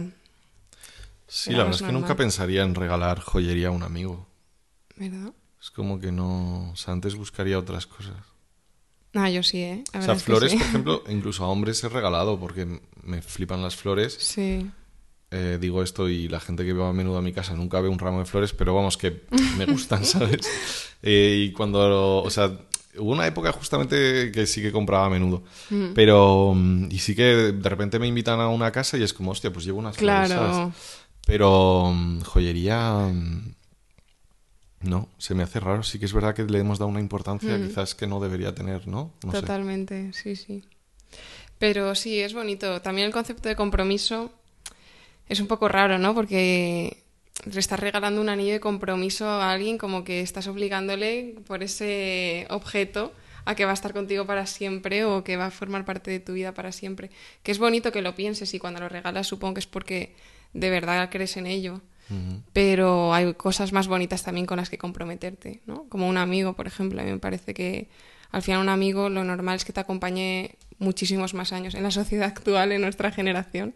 [1.29, 2.01] Sí, Era la verdad es que normal.
[2.01, 4.27] nunca pensaría en regalar joyería a un amigo.
[4.97, 5.35] ¿Verdad?
[5.61, 6.71] Es como que no...
[6.73, 8.17] O sea, antes buscaría otras cosas.
[9.15, 9.85] Ah, yo sí, ¿eh?
[9.93, 10.59] La O sea, flores, sí.
[10.59, 12.67] por ejemplo, incluso a hombres he regalado porque
[13.03, 14.17] me flipan las flores.
[14.19, 14.71] Sí.
[15.33, 17.89] Eh, digo esto y la gente que va a menudo a mi casa nunca ve
[17.89, 19.23] un ramo de flores, pero vamos, que
[19.57, 20.41] me gustan, ¿sabes?
[21.03, 22.51] Eh, y cuando, o sea,
[22.99, 25.93] hubo una época justamente que sí que compraba a menudo, Mm.
[25.95, 29.31] pero, mm, y sí que de repente me invitan a una casa y es como,
[29.31, 30.29] hostia, pues llevo unas flores.
[30.33, 30.73] Claro.
[31.27, 33.09] Pero mm, joyería,
[34.81, 37.57] no, se me hace raro, sí que es verdad que le hemos dado una importancia
[37.57, 37.69] Mm.
[37.69, 39.13] quizás que no debería tener, ¿no?
[39.25, 39.41] No sé.
[39.41, 40.65] Totalmente, sí, sí.
[41.59, 42.81] Pero sí, es bonito.
[42.81, 44.33] También el concepto de compromiso
[45.29, 46.15] es un poco raro, ¿no?
[46.15, 47.03] Porque
[47.51, 52.47] le estás regalando un anillo de compromiso a alguien como que estás obligándole por ese
[52.51, 53.13] objeto
[53.45, 56.21] a que va a estar contigo para siempre o que va a formar parte de
[56.21, 57.11] tu vida para siempre.
[57.43, 60.15] Que es bonito que lo pienses y cuando lo regalas supongo que es porque
[60.53, 61.81] de verdad crees en ello.
[62.53, 65.85] Pero hay cosas más bonitas también con las que comprometerte, ¿no?
[65.89, 67.01] Como un amigo, por ejemplo.
[67.01, 67.89] A mí me parece que
[68.31, 71.91] al final un amigo lo normal es que te acompañe muchísimos más años en la
[71.91, 73.75] sociedad actual, en nuestra generación,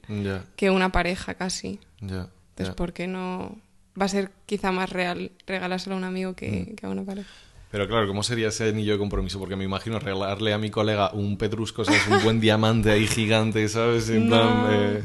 [0.56, 1.78] que una pareja casi.
[2.00, 2.74] Entonces.
[2.76, 3.56] ¿por qué no
[4.00, 6.74] va a ser quizá más real regalárselo a un amigo que, Mm.
[6.76, 7.30] que a una pareja?
[7.74, 9.40] Pero claro, ¿cómo sería ese anillo de compromiso?
[9.40, 12.06] Porque me imagino regalarle a mi colega un pedrusco, ¿sabes?
[12.06, 14.08] Un buen diamante ahí gigante, ¿sabes?
[14.10, 14.28] En No.
[14.28, 15.02] plan, eh,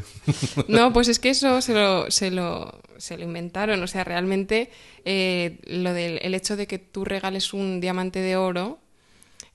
[0.67, 3.82] No, pues es que eso se lo, se lo, se lo inventaron.
[3.82, 4.70] O sea, realmente
[5.03, 8.78] eh, lo del el hecho de que tú regales un diamante de oro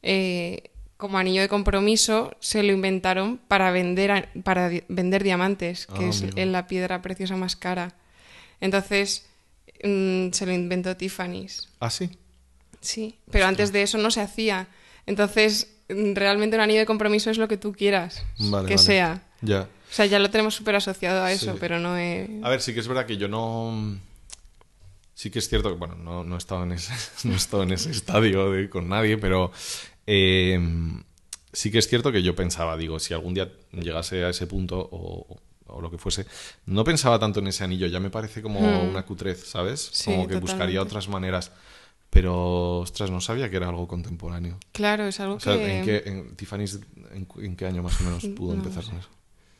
[0.03, 5.87] eh, como anillo de compromiso se lo inventaron para vender, a- para di- vender diamantes,
[5.87, 6.41] que Ah, es amigo.
[6.41, 7.95] en la piedra preciosa más cara.
[8.61, 9.25] Entonces
[9.85, 11.69] mm, se lo inventó Tiffany's.
[11.79, 12.11] ¿Ah, sí?
[12.85, 14.69] Sí, pero antes de eso no se hacía.
[15.07, 18.87] Entonces, realmente un anillo de compromiso es lo que tú quieras Vale, que vale.
[18.87, 19.23] sea.
[19.41, 19.63] Ya.
[19.63, 21.59] O sea, ya lo tenemos súper asociado a eso, Sí.
[21.61, 22.29] pero no es...
[22.43, 23.99] A ver, sí que es verdad que yo no...
[25.15, 26.93] Sí que es cierto que, bueno, no, no he estado en ese,
[27.25, 29.53] no he estado en ese estadio de- con nadie, pero
[30.07, 30.59] eh,
[31.53, 34.79] sí que es cierto que yo pensaba, digo, si algún día llegase a ese punto
[34.91, 36.27] o, o lo que fuese,
[36.67, 38.89] no pensaba tanto en ese anillo, ya me parece como Hmm.
[38.89, 39.89] una cutrez, ¿sabes?
[39.93, 41.53] Sí, como que buscaría otras maneras.
[42.15, 44.57] Pero, ostras, no sabía que era algo contemporáneo.
[44.73, 45.79] Claro, es algo O sea, que...
[45.79, 46.79] ¿en qué, en, Tiffany's,
[47.13, 48.91] en, en qué año más o menos pudo No empezar sé.
[48.91, 49.09] con eso?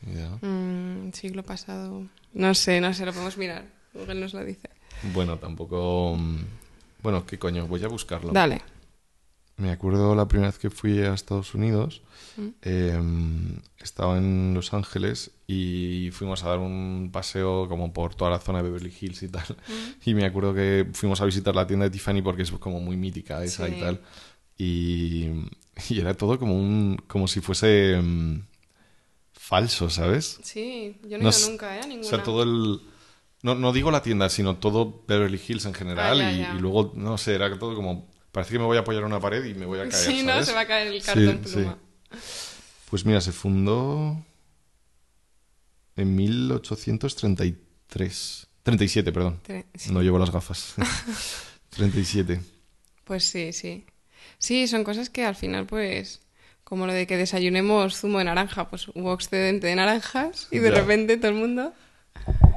[0.01, 0.39] ¿no?
[0.41, 2.03] Mm, siglo pasado.
[2.33, 3.65] No sé, no sé, lo podemos mirar.
[3.93, 4.69] Google nos lo dice.
[5.13, 6.15] Bueno, tampoco.
[6.17, 6.37] mm,
[7.03, 7.67] Bueno, ¿qué coño?
[7.67, 8.31] Voy a buscarlo.
[8.31, 8.61] Dale.
[9.57, 12.01] Me acuerdo la primera vez que fui a Estados Unidos.
[12.37, 12.47] Mm.
[12.63, 18.39] eh, estaba en Los Ángeles y fuimos a dar un paseo como por toda la
[18.39, 19.45] zona de Beverly Hills y tal.
[19.67, 19.91] Mm.
[20.09, 22.97] Y me acuerdo que fuimos a visitar la tienda de Tiffany porque es como muy
[22.97, 23.73] mítica esa Sí.
[23.75, 24.01] y tal.
[24.57, 25.27] Y,
[25.89, 28.41] y era todo como un como si fuese mm,
[29.33, 30.39] falso, ¿sabes?
[30.43, 31.81] Sí, yo no, ido nunca, ¿eh?
[31.81, 32.07] A ninguna.
[32.07, 32.81] O sea, todo el...
[33.43, 36.19] No, no digo la tienda, sino todo Beverly Hills en general.
[36.19, 36.55] Ah, ya, y, ya.
[36.55, 38.07] y luego, no sé, era todo como...
[38.35, 40.21] Parece que me voy a apoyar a una pared y me voy a caer, Sí,
[40.21, 40.47] no, ¿sabes?
[40.47, 41.77] se va a caer el cartón Sí, pluma.
[42.89, 44.21] Pues mira, se fundó
[45.95, 48.47] en 1833.
[48.63, 49.39] 37, perdón.
[49.47, 49.91] Tre- sí.
[49.93, 50.73] No llevo las gafas.
[51.69, 52.41] 37.
[53.05, 53.85] Pues sí, sí.
[54.37, 56.21] Sí, son cosas que al final, pues,
[56.63, 60.71] como lo de que desayunemos zumo de naranja, pues hubo excedente de naranjas y de
[60.71, 60.81] Ya.
[60.81, 61.73] repente todo el mundo.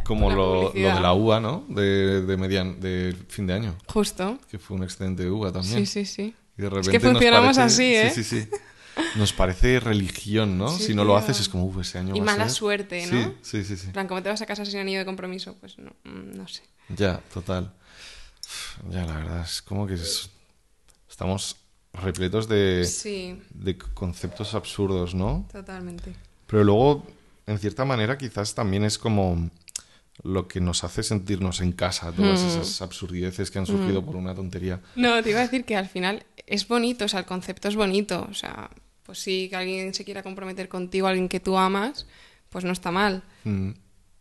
[0.09, 1.65] Como lo, de la uva, ¿no?
[1.69, 3.77] De, de, median, de fin de año.
[3.87, 4.39] Justo.
[4.51, 5.87] Que fue un excedente de uva también.
[5.87, 6.35] Sí, sí, sí.
[6.57, 8.11] Y de repente que nos funcionamos parece- así, ¿eh?
[8.15, 8.49] Sí, sí, sí.
[9.17, 10.69] Nos parece religión, ¿no?
[10.71, 12.57] Sí, si no lo haces es como, uff, ese año Y va a mala ser".
[12.57, 13.35] suerte, Sí, ¿no?
[13.43, 13.87] sí, sí, sí.
[13.87, 15.55] En plan, ¿cómo te vas a casar sin anillo de compromiso?
[15.61, 16.63] Pues no, mm, no sé.
[16.97, 17.73] Ya, total.
[18.91, 20.31] Ya, la verdad, es como que es-
[21.09, 21.57] estamos
[21.93, 25.47] repletos de, Sí, de conceptos absurdos, ¿no?
[25.53, 26.15] totalmente.
[26.47, 27.07] Pero luego,
[27.47, 29.49] en cierta manera, quizás también es como
[30.25, 32.47] lo que nos hace sentirnos en casa, todas Mm.
[32.49, 34.81] esas absurdices que han surgido por una tontería.
[34.97, 37.77] No, te iba a decir que al final es bonito, o sea, el concepto es
[37.77, 38.71] bonito, o sea,
[39.05, 42.07] pues sí, que alguien se quiera comprometer contigo, alguien que tú amas,
[42.51, 43.23] pues no está mal.
[43.45, 43.71] Mm,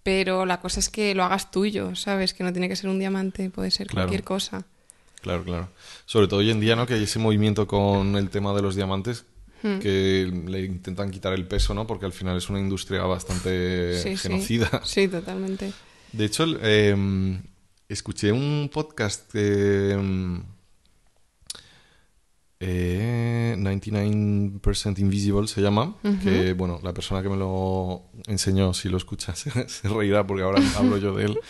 [0.03, 2.33] Pero la cosa es que lo hagas tuyo, ¿sabes?
[2.33, 4.05] Que no tiene que ser un diamante, puede ser Claro.
[4.07, 4.63] cualquier cosa.
[5.21, 5.69] claro, claro.
[6.05, 6.85] Sobre todo hoy en día, ¿no?
[6.85, 9.25] Que hay ese movimiento con el tema de los diamantes
[9.63, 9.79] Hmm.
[9.79, 11.87] que le intentan quitar el peso, ¿no?
[11.87, 14.81] Porque al final es una industria bastante Sí, genocida.
[14.85, 15.73] Sí, totalmente.
[16.11, 16.95] De hecho, eh,
[17.89, 20.39] escuché un podcast de mm,
[22.59, 28.97] eh, 99% Invisible se llama, que bueno, la persona que me lo enseñó, si lo
[28.97, 31.39] escucha, se, se reirá porque ahora hablo yo de él.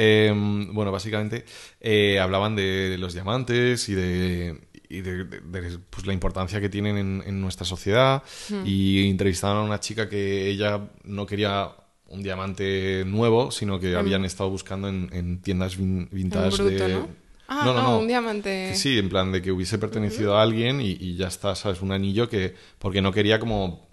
[0.00, 0.32] Eh,
[0.70, 1.44] bueno, básicamente
[1.80, 6.68] eh, hablaban de los diamantes y de, y de, de- de, pues, la importancia que
[6.68, 8.22] tienen en, en nuestra sociedad
[8.64, 11.70] y entrevistaban a una chica que ella no quería
[12.06, 16.94] un diamante nuevo, sino que habían estado buscando en, en tiendas vin- vintage bruto, de...
[16.94, 17.08] ¿no?
[17.50, 18.74] Ah, no, un diamante.
[18.74, 21.80] Sí, en plan de que hubiese pertenecido a alguien y, y ya está, ¿sabes?
[21.82, 22.54] Un anillo que...
[22.78, 23.88] Porque no quería como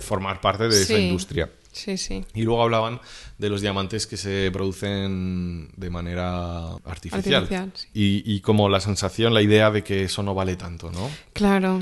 [0.00, 1.50] formar parte de esa industria.
[1.78, 2.24] Sí, sí.
[2.34, 3.00] Y luego hablaban
[3.38, 7.42] de los diamantes que se producen de manera artificial.
[7.44, 7.88] Artificial, sí.
[7.94, 11.08] y, y como la sensación, la idea de que eso no vale tanto, ¿no?
[11.32, 11.80] Claro.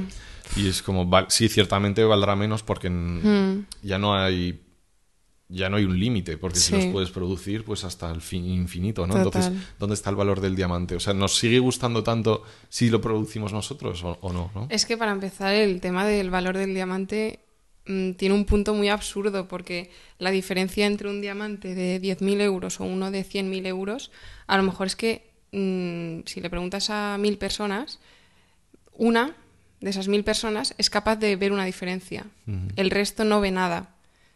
[0.57, 3.66] Y es como, sí, ciertamente valdrá menos porque n- Mm.
[3.82, 4.61] ya no hay
[5.49, 9.07] ya no hay un límite, porque si los puedes producir, pues hasta el fin infinito,
[9.07, 9.14] ¿no?
[9.22, 9.44] Total.
[9.44, 10.97] Entonces, ¿dónde está el valor del diamante?
[10.97, 14.66] O sea, ¿nos sigue gustando tanto si lo producimos nosotros o, o no, no?
[14.70, 17.38] Es que para empezar, el tema del valor del diamante
[17.87, 22.80] mm, tiene un punto muy absurdo porque la diferencia entre un diamante de 10.000 euros
[22.80, 24.11] o uno de 100.000 euros,
[24.47, 27.99] a lo mejor es que mm, si le preguntas a mil personas,
[28.95, 29.34] una
[29.80, 32.26] de esas mil personas es capaz de ver una diferencia.
[32.76, 33.91] El resto no ve nada.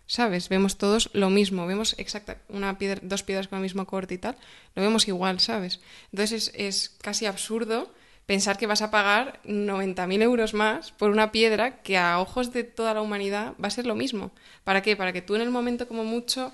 [0.06, 0.48] ¿Sabes?
[0.48, 4.18] Vemos todos lo mismo, vemos exacta, una piedra, dos piedras con el mismo corte y
[4.18, 4.36] tal,
[4.74, 5.78] lo vemos igual, ¿sabes?
[6.10, 7.92] Entonces es, es casi absurdo
[8.30, 12.62] pensar que vas a pagar 90.000 euros más por una piedra que a ojos de
[12.62, 14.30] toda la humanidad va a ser lo mismo.
[14.62, 14.94] ¿Para qué?
[14.94, 16.52] Para que tú en el momento como mucho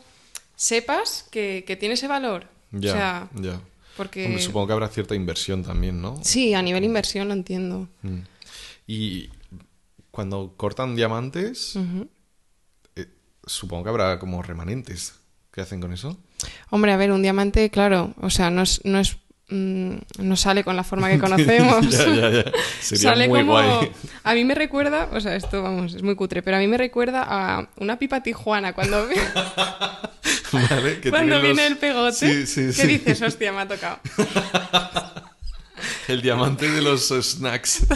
[0.54, 2.48] sepas que, que tiene ese valor.
[2.72, 3.60] Ya, o sea, ya.
[3.94, 4.24] porque...
[4.24, 6.18] Hombre, supongo que habrá cierta inversión también, ¿no?
[6.24, 7.88] Sí, a nivel inversión lo entiendo.
[8.00, 8.20] Mm.
[8.86, 9.28] Y
[10.10, 11.78] cuando cortan diamantes,
[12.96, 13.06] eh,
[13.44, 15.16] supongo que habrá como remanentes.
[15.52, 16.16] ¿Qué hacen con eso?
[16.70, 19.18] Hombre, a ver, un diamante, claro, o sea, no es, no es
[19.48, 21.88] mm, no sale con la forma que conocemos.
[21.90, 22.44] ya, ya, ya.
[22.80, 23.52] Sería Sale muy como...
[23.52, 23.92] guay.
[24.24, 26.76] A mí me recuerda, o sea, esto vamos, es muy cutre, pero a mí me
[26.78, 29.06] recuerda a una pipa tijuana cuando,
[30.52, 31.00] ¿Vale?
[31.00, 32.16] Que cuando viene los- el pegote.
[32.16, 32.86] Sí, sí, ¿Qué sí.
[32.86, 33.22] dices?
[33.22, 33.98] Hostia, me ha tocado.
[36.08, 37.86] El diamante de los snacks.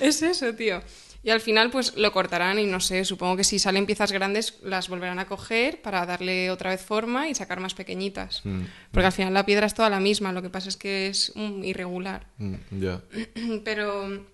[0.00, 0.82] Es eso, tío.
[1.26, 4.60] Y al final, pues lo cortarán y no sé, supongo que si salen piezas grandes
[4.62, 8.42] las volverán a coger para darle otra vez forma y sacar más pequeñitas.
[8.44, 8.62] Mm,
[8.92, 11.32] Porque al final la piedra es toda la misma, lo que pasa es que es
[11.34, 12.28] mm, irregular.
[12.38, 13.02] mm, ya.
[13.64, 14.24] Pero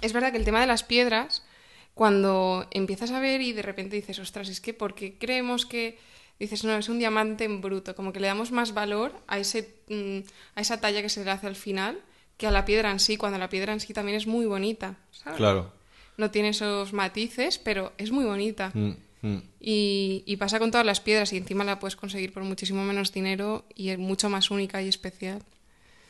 [0.00, 1.44] es verdad que el tema de las piedras,
[1.92, 5.98] cuando empiezas a ver y de repente dices, ostras, es que porque creemos que
[6.38, 9.74] dices, no, es un diamante en bruto, como que le damos más valor a, ese,
[9.90, 10.20] mm,
[10.54, 12.00] a esa talla que se le hace al final
[12.38, 14.96] que a la piedra en sí, cuando la piedra en sí también es muy bonita,
[15.10, 15.36] ¿sabes?
[15.36, 15.78] Claro.
[16.20, 18.70] No tiene esos matices, pero es muy bonita.
[18.74, 18.92] Mm,
[19.22, 19.42] mm.
[19.58, 23.10] Y, y pasa con todas las piedras y encima la puedes conseguir por muchísimo menos
[23.10, 25.42] dinero y es mucho más única y especial.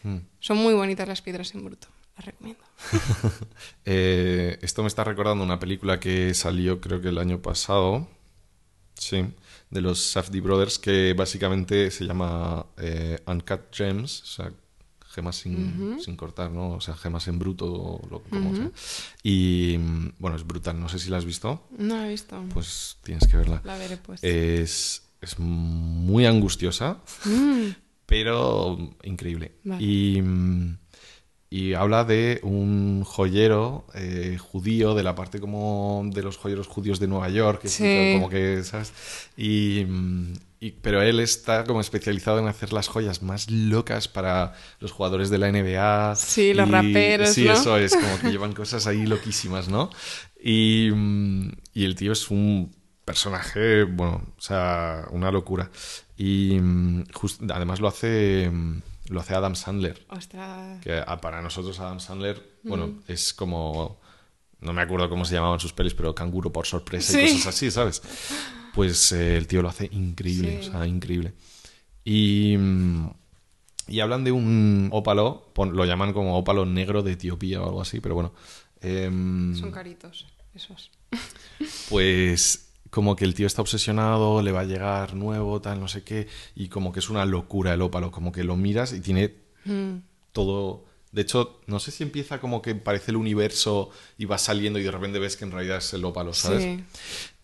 [0.03, 0.17] Mm.
[0.41, 1.87] Son muy bonitas las piedras en bruto,
[2.17, 2.65] las recomiendo.
[3.85, 8.09] Eh, esto me está recordando una película que salió creo que el año pasado.
[8.95, 9.25] Sí,
[9.71, 14.53] de los Safdie Brothers, que básicamente se llama eh, Uncut Gems, o sea,
[15.11, 16.71] gemas sin, sin cortar, ¿no?
[16.73, 18.71] O sea, gemas en bruto, o lo, como sea.
[19.23, 22.41] Y mm, bueno, es brutal, no sé si la has visto, No la he visto.
[22.55, 23.61] pues tienes que verla.
[23.65, 24.23] La veré pues.
[24.23, 26.99] Es, es muy angustiosa,
[28.07, 29.53] pero increíble.
[29.65, 29.83] Vale.
[29.85, 30.79] Y, mm,
[31.51, 37.01] y habla de un joyero eh, judío, de la parte como de los joyeros judíos
[37.01, 38.13] de Nueva York, que Sí.
[38.15, 38.93] como que, ¿sabes?
[39.37, 44.53] Y, mm, y- pero él está como especializado en hacer las joyas más locas para
[44.79, 46.15] los jugadores de la NBA.
[46.17, 47.53] Sí, los y- raperos, Sí, ¿no?
[47.55, 49.91] eso es, como que llevan cosas ahí loquísimas, ¿no?
[50.43, 55.71] Y, mm, y el tío es un personaje, bueno, o sea, una locura.
[56.17, 60.81] Y mm, just- además lo hace, mm, lo hace Adam Sandler, Ostras.
[60.83, 63.99] que ah, para nosotros Adam Sandler, bueno, es como,
[64.61, 67.33] no me acuerdo cómo se llamaban sus pelis, pero canguro por sorpresa y Sí.
[67.35, 68.03] cosas así, ¿sabes?
[68.73, 70.69] Pues eh, el tío lo hace increíble, Sí.
[70.69, 71.33] o sea, increíble.
[72.05, 73.11] Y, mm,
[73.89, 78.01] y hablan de un ópalo, lo llaman como ópalo negro de Etiopía o algo así,
[78.01, 78.33] pero bueno.
[78.81, 80.91] em, Son caritos, esos.
[81.89, 86.03] pues como que el tío está obsesionado, le va a llegar nuevo, tal, no sé
[86.03, 89.35] qué, y como que es una locura el ópalo, como que lo miras y tiene
[89.67, 89.99] Mm.
[90.33, 94.79] todo De hecho, no sé si empieza como que parece el universo y va saliendo
[94.79, 96.63] y de repente ves que en realidad es el ópalo, ¿sabes?
[96.63, 96.85] Sí.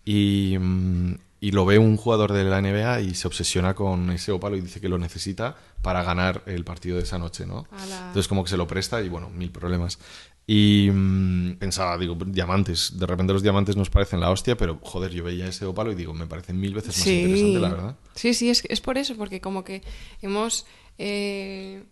[0.06, 4.32] Y, mm, y lo ve un jugador de la NBA y se obsesiona con ese
[4.32, 7.66] ópalo y dice que lo necesita para ganar el partido de esa noche, ¿no?
[7.70, 8.06] Ala.
[8.08, 9.98] Entonces como que se lo presta y bueno, mil problemas.
[10.46, 15.10] Y mm, pensaba, digo, diamantes, de repente los diamantes nos parecen la hostia, pero joder,
[15.10, 17.96] yo veía ese ópalo y digo, me parecen mil veces más interesante, la verdad.
[18.14, 19.82] Sí, sí, es, es por eso, porque como que
[20.22, 20.66] hemos,
[20.98, 21.82] eh,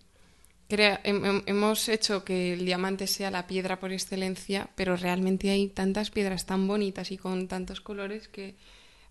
[0.75, 5.51] crea- hem- hem- hemos hecho que el diamante sea la piedra por excelencia, pero realmente
[5.51, 8.55] hay tantas piedras tan bonitas y con tantos colores que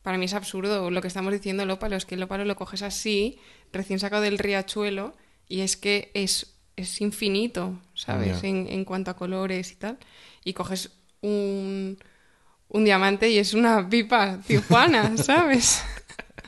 [0.01, 2.55] para mí es absurdo lo que estamos diciendo el ópalo, es que el ópalo lo
[2.55, 3.39] coges así,
[3.72, 5.16] recién sacado del riachuelo,
[5.47, 8.43] y es que es, es infinito, ¿sabes?
[8.49, 9.97] En, en cuanto a colores y tal.
[10.43, 10.91] Y coges
[11.22, 11.97] un,
[12.68, 15.82] un diamante y es una pipa tijuana, ¿sabes?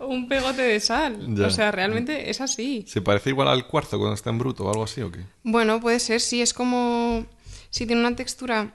[0.00, 1.34] un pegote de sal.
[1.36, 1.46] Ya.
[1.46, 2.84] O sea, realmente es así.
[2.88, 5.20] ¿Se parece igual al cuarzo cuando está en bruto o algo así o qué?
[5.42, 7.26] Bueno, puede ser, sí, es como...
[7.70, 8.74] Sí, tiene una textura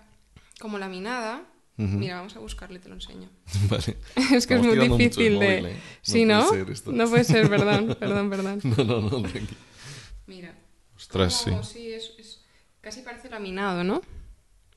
[0.60, 1.44] como laminada.
[1.76, 3.28] Mira, vamos a buscarle, te lo enseño.
[3.70, 3.98] vale.
[4.16, 5.46] es que Estamos es muy difícil de...
[5.62, 5.80] móvil, ¿eh?
[6.04, 6.48] Sí, No ¿no?
[6.48, 6.92] puede ser esto.
[6.92, 8.60] No puede ser, perdón, perdón, perdón.
[8.64, 9.56] No, no, no, tranqui.
[10.28, 10.54] Mira.
[10.96, 11.50] Ostras, sí.
[11.50, 12.42] Como- sí, es, es-
[12.82, 14.02] casi parece laminado, ¿no?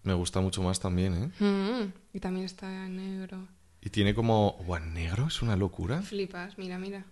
[0.04, 1.44] Me gusta mucho más también, ¿eh?
[1.44, 3.46] Mm, y también está en negro.
[3.86, 4.48] Y tiene como...
[4.66, 5.28] ¿O en negro?
[5.28, 6.02] Es una locura.
[6.02, 7.04] Flipas, mira, mira.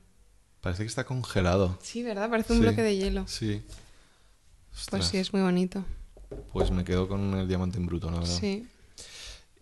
[0.60, 1.78] Parece que está congelado.
[1.80, 2.28] Sí, ¿verdad?
[2.28, 2.64] Parece un Sí.
[2.64, 3.28] bloque de hielo.
[3.28, 3.62] Sí.
[4.90, 5.84] Pues sí, es muy bonito.
[6.52, 8.36] Pues me quedo con el diamante en bruto, la verdad.
[8.40, 8.66] Sí.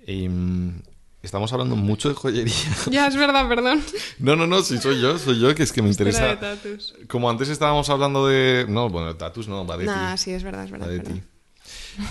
[0.07, 0.81] Y, mm,
[1.23, 2.55] estamos hablando mucho de joyería.
[2.91, 3.83] Ya, es verdad, perdón.
[4.19, 6.41] No, no, no, sí soy yo, soy yo, que es que me Era de interesa.
[6.41, 6.95] tatus.
[7.09, 8.65] Como antes estábamos hablando de.
[8.71, 10.89] No, bueno, tatus no, va de Nah, sí, es verdad, es Va verdad.
[10.89, 11.21] de es verdad.
[11.21, 11.23] ti.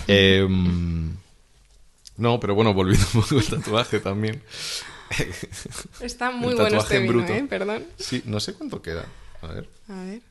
[0.06, 1.16] Em,
[2.18, 4.43] no, pero bueno, volviendo un poco al tatuaje también.
[6.01, 7.34] Está muy El bueno este vino, bruto.
[7.34, 7.45] ¿eh?
[7.49, 7.86] Perdón.
[7.97, 9.05] Sí, no sé cuánto queda.
[9.41, 10.22] A ver, A ver.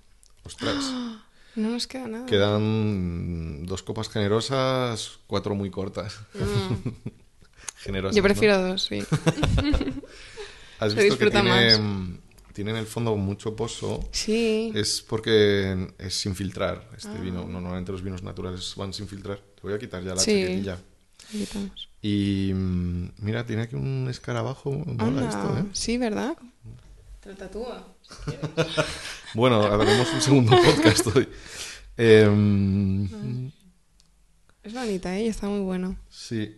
[0.45, 0.85] ostras.
[1.57, 2.27] No nos queda nada.
[2.27, 6.21] Quedan dos copas generosas, cuatro muy cortas.
[7.79, 8.15] generosas.
[8.15, 8.17] Mm.
[8.17, 8.29] Yo ¿no?
[8.29, 9.01] prefiero dos, sí.
[10.79, 11.81] Has visto que disfruta tiene, más.
[11.81, 12.15] mm,
[12.53, 14.09] tiene en el fondo mucho pozo.
[14.13, 14.71] Sí.
[14.77, 17.21] Es porque es sin filtrar este Ah.
[17.21, 17.45] vino.
[17.47, 19.39] Normalmente los vinos naturales van sin filtrar.
[19.39, 20.41] Te voy a quitar ya la Sí.
[20.41, 20.79] chaquetilla.
[21.31, 21.89] Quitamos.
[22.03, 24.71] Y mm, mira, tiene aquí un escarabajo.
[24.73, 25.65] Mola Anda, esto, ¿eh?
[25.73, 26.37] Sí, ¿verdad?
[27.21, 27.87] Te lo tatúa.
[29.35, 31.29] Bueno, haremos un segundo podcast hoy.
[31.97, 33.51] Em,
[34.63, 35.25] Es bonita, ¿eh?
[35.25, 35.97] Y está muy bueno.
[36.09, 36.57] sí,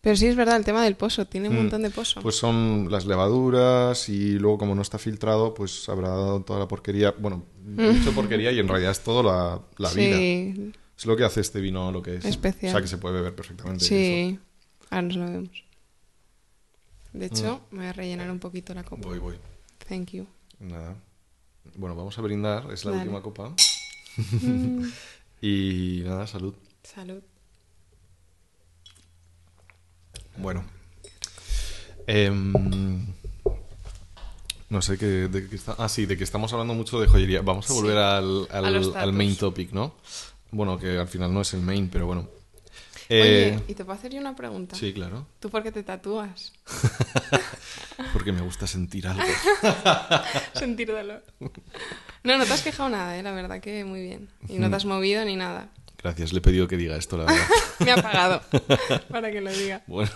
[0.00, 1.26] Pero sí es verdad, el tema del pozo.
[1.26, 2.20] Tiene un Mm, montón de pozo.
[2.20, 6.68] pues son las levaduras y luego como no está filtrado, pues habrá dado toda la
[6.68, 7.12] porquería.
[7.18, 10.16] Bueno, mucha porquería y en realidad es todo la, la vida.
[10.16, 12.24] sí, Es lo que hace este vino lo que es.
[12.24, 12.70] Especial.
[12.70, 13.84] O sea, que se puede beber perfectamente.
[13.84, 14.38] sí.
[14.90, 15.64] Ahora nos lo vemos.
[17.12, 17.74] De hecho, Mm.
[17.74, 19.06] me voy a rellenar un poquito la copa.
[19.08, 19.36] Voy, voy.
[19.88, 20.26] Thank you.
[20.60, 20.94] Nada.
[21.76, 22.70] Bueno, vamos a brindar.
[22.72, 23.52] Es la última copa.
[24.42, 24.84] Mm,
[25.40, 26.54] Y nada, salud.
[26.82, 27.20] salud.
[30.36, 30.64] Bueno.
[32.06, 33.06] Em,
[34.68, 35.74] no sé qué, de qué está.
[35.78, 37.42] Ah, sí, de que estamos hablando mucho de joyería.
[37.42, 37.74] Vamos a Sí.
[37.74, 39.94] volver al, al- main topic, ¿no?
[40.50, 42.28] Bueno, que al final no es el main, pero bueno.
[43.10, 44.76] Oye, Eh, ¿y te puedo hacer yo una pregunta?
[44.76, 45.26] sí, claro.
[45.40, 46.52] ¿Tú por qué te tatúas?
[48.12, 49.22] Porque me gusta sentir algo.
[50.54, 51.22] Sentir dolor.
[52.22, 53.22] No, no te has quejado nada, ¿eh?
[53.22, 54.28] La verdad que muy bien.
[54.48, 55.68] Y no te has movido ni nada.
[56.02, 57.46] Gracias, le he pedido que diga esto, la verdad.
[57.80, 58.42] Me ha pagado
[59.08, 59.82] para que lo diga.
[59.86, 60.10] Bueno,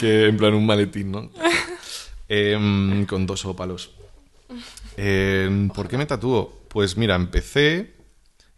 [0.00, 1.30] que en plan un maletín, ¿no?
[2.28, 3.90] Em, con dos ópalos.
[4.96, 6.60] Em, ¿Por qué me tatúo?
[6.68, 7.94] Pues mira, empecé.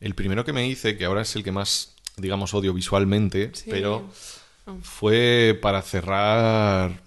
[0.00, 3.64] El primero que me hice, que ahora es el que más, digamos, odio visualmente, Sí.
[3.70, 4.08] pero
[4.66, 4.78] Oh.
[4.82, 7.00] fue para cerrar.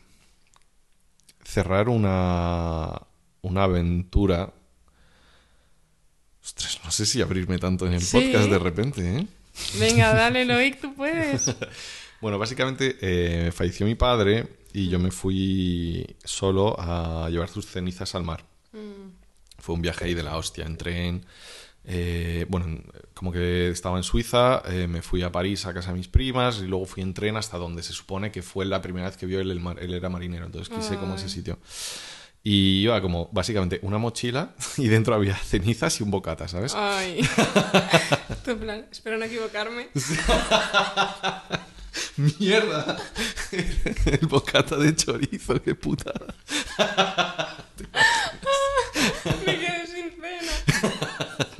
[1.44, 3.02] Cerrar una.
[3.44, 4.54] Una aventura.
[6.44, 8.18] Ostras, no sé si abrirme tanto en el Sí.
[8.18, 9.28] podcast de repente, ¿eh?
[9.80, 11.46] Venga, dale, Loic, tú puedes.
[12.22, 18.14] Bueno, básicamente eh, falleció mi padre y yo me fui solo a llevar sus cenizas
[18.14, 18.46] al mar.
[18.74, 19.10] Mm,
[19.58, 21.26] Fue un viaje ahí de la hostia, en tren.
[21.86, 25.92] Eh, bueno, en- como que estaba en Suiza, eh, me fui a París a casa
[25.92, 28.82] de mis primas y luego fui en tren hasta donde se supone que fue la
[28.82, 29.78] primera vez que vio él el mar.
[29.80, 31.30] Él era marinero, entonces quise como ese Ay.
[31.32, 31.60] sitio.
[32.44, 36.74] Y iba como básicamente una mochila y dentro había cenizas y un bocata, ¿sabes?
[36.76, 37.22] Ay.
[38.46, 39.90] Tu plan, espero no equivocarme.
[42.40, 42.98] ¡Mierda!
[43.52, 46.34] El bocata de chorizo, qué putada.
[49.46, 49.61] Me.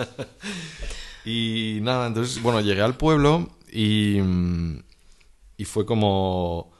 [1.26, 4.84] Y nada, entonces, bueno, llegué al pueblo y, mm,
[5.58, 6.72] y fue como,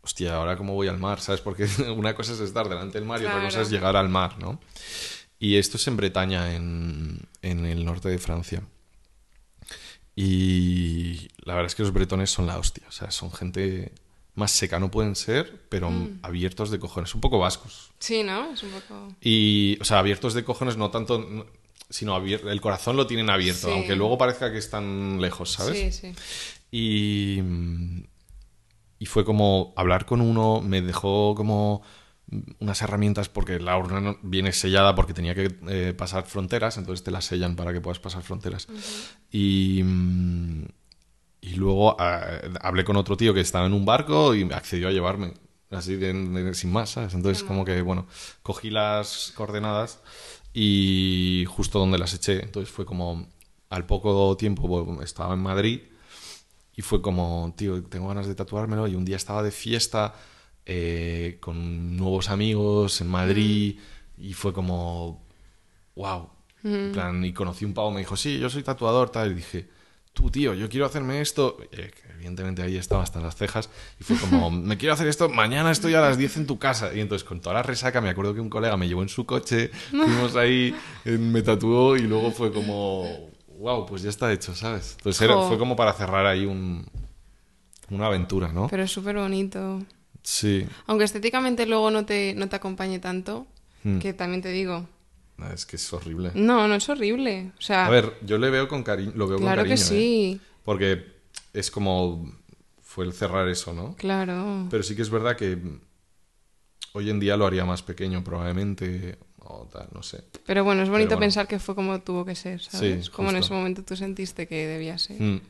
[0.00, 1.40] hostia, ahora cómo voy al mar, ¿sabes?
[1.40, 1.66] Porque
[1.96, 4.60] una cosa es estar delante del mar y otra cosa es llegar al mar, ¿no?
[5.40, 8.62] Y esto es en Bretaña, en, en el norte de Francia.
[10.14, 12.84] Y la verdad es que los bretones son la hostia.
[12.88, 13.92] O sea, son gente
[14.34, 15.90] más seca, no pueden ser, pero
[16.22, 17.14] abiertos de cojones.
[17.14, 17.92] Un poco vascos.
[17.98, 18.52] Sí, ¿no?
[18.52, 19.14] Es un poco...
[19.22, 21.46] Y, o sea, abiertos de cojones no tanto,
[21.90, 23.72] sino abier- el corazón lo tienen abierto, Sí.
[23.72, 25.78] aunque luego parezca que están lejos, ¿sabes?
[25.78, 26.14] Sí, sí.
[26.70, 27.40] Y,
[28.98, 31.82] y fue como hablar con uno, me dejó como
[32.60, 37.10] unas herramientas porque la urna viene sellada porque tenía que eh, pasar fronteras, entonces te
[37.10, 38.68] la sellan para que puedas pasar fronteras.
[39.32, 40.64] Y, mm,
[41.40, 42.22] y luego ah,
[42.60, 45.34] hablé con otro tío que estaba en un barco y accedió a llevarme,
[45.70, 47.14] así de, de- sin más, ¿sabes?
[47.14, 48.06] Entonces como que, bueno,
[48.42, 50.00] cogí las coordenadas
[50.52, 53.28] y justo donde las eché, entonces fue como
[53.68, 55.80] al poco tiempo bueno, estaba en Madrid
[56.76, 58.86] y fue como, tío, tengo ganas de tatuármelo.
[58.88, 60.14] Y un día estaba de fiesta
[60.64, 63.78] eh, con nuevos amigos en Madrid
[64.16, 65.22] y fue como,
[65.94, 66.30] wow.
[66.62, 69.32] En plan, y conocí un pavo, me dijo, sí, yo soy tatuador, tal.
[69.32, 69.68] Y dije,
[70.12, 71.58] tú, tío, yo quiero hacerme esto.
[71.72, 71.90] Eh,
[72.20, 73.70] evidentemente ahí estaba hasta las cejas.
[73.98, 76.94] Y fue como, me quiero hacer esto, mañana estoy a las 10 en tu casa.
[76.94, 79.24] Y entonces, con toda la resaca, me acuerdo que un colega me llevó en su
[79.26, 80.74] coche, fuimos ahí,
[81.06, 84.94] eh, me tatuó y luego fue como, wow, pues ya está hecho, ¿sabes?
[84.98, 86.86] Entonces era- fue como para cerrar ahí un,
[87.90, 88.68] una aventura, ¿no?
[88.68, 89.82] Pero es súper bonito.
[90.22, 90.66] Sí.
[90.86, 93.46] Aunque estéticamente luego no te, no te acompañe tanto,
[93.82, 93.98] Hmm.
[93.98, 94.86] que también te digo,
[95.42, 96.32] Ah, Es que es horrible.
[96.34, 97.50] no, no es horrible.
[97.58, 99.74] O sea, A ver, yo le veo con cariño, lo veo claro con cariño.
[99.74, 99.84] que ¿eh?
[100.36, 101.02] sí, Porque
[101.52, 102.32] es como
[102.82, 103.94] fue el cerrar eso, ¿no?
[103.96, 104.66] claro.
[104.70, 105.58] Pero sí que es verdad que
[106.92, 110.24] hoy en día lo haría más pequeño probablemente o tal, no sé.
[110.46, 111.20] Pero bueno, es bonito bueno.
[111.20, 113.06] pensar que fue como tuvo que ser, ¿sabes?
[113.06, 115.20] Sí, como en ese momento tú sentiste que debía ser.
[115.20, 115.40] Mm.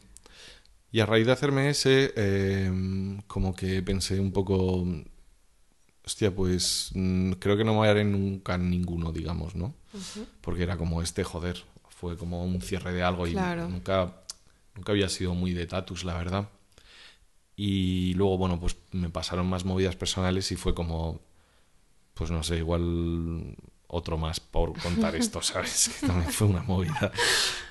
[0.93, 2.71] Y a raíz de hacerme ese, eh,
[3.27, 4.85] como que pensé un poco,
[6.05, 9.75] hostia, pues mm, creo que no me haré nunca ninguno, digamos, ¿no?
[10.41, 14.23] Porque era como este, joder, fue como un cierre de algo y nunca,
[14.75, 16.49] nunca había sido muy de tatus, la verdad.
[17.57, 21.21] Y luego, bueno, pues me pasaron más movidas personales y fue como,
[22.15, 23.57] pues no sé, igual
[23.87, 25.91] otro más por contar esto, ¿sabes?
[26.01, 27.13] Que también fue una movida.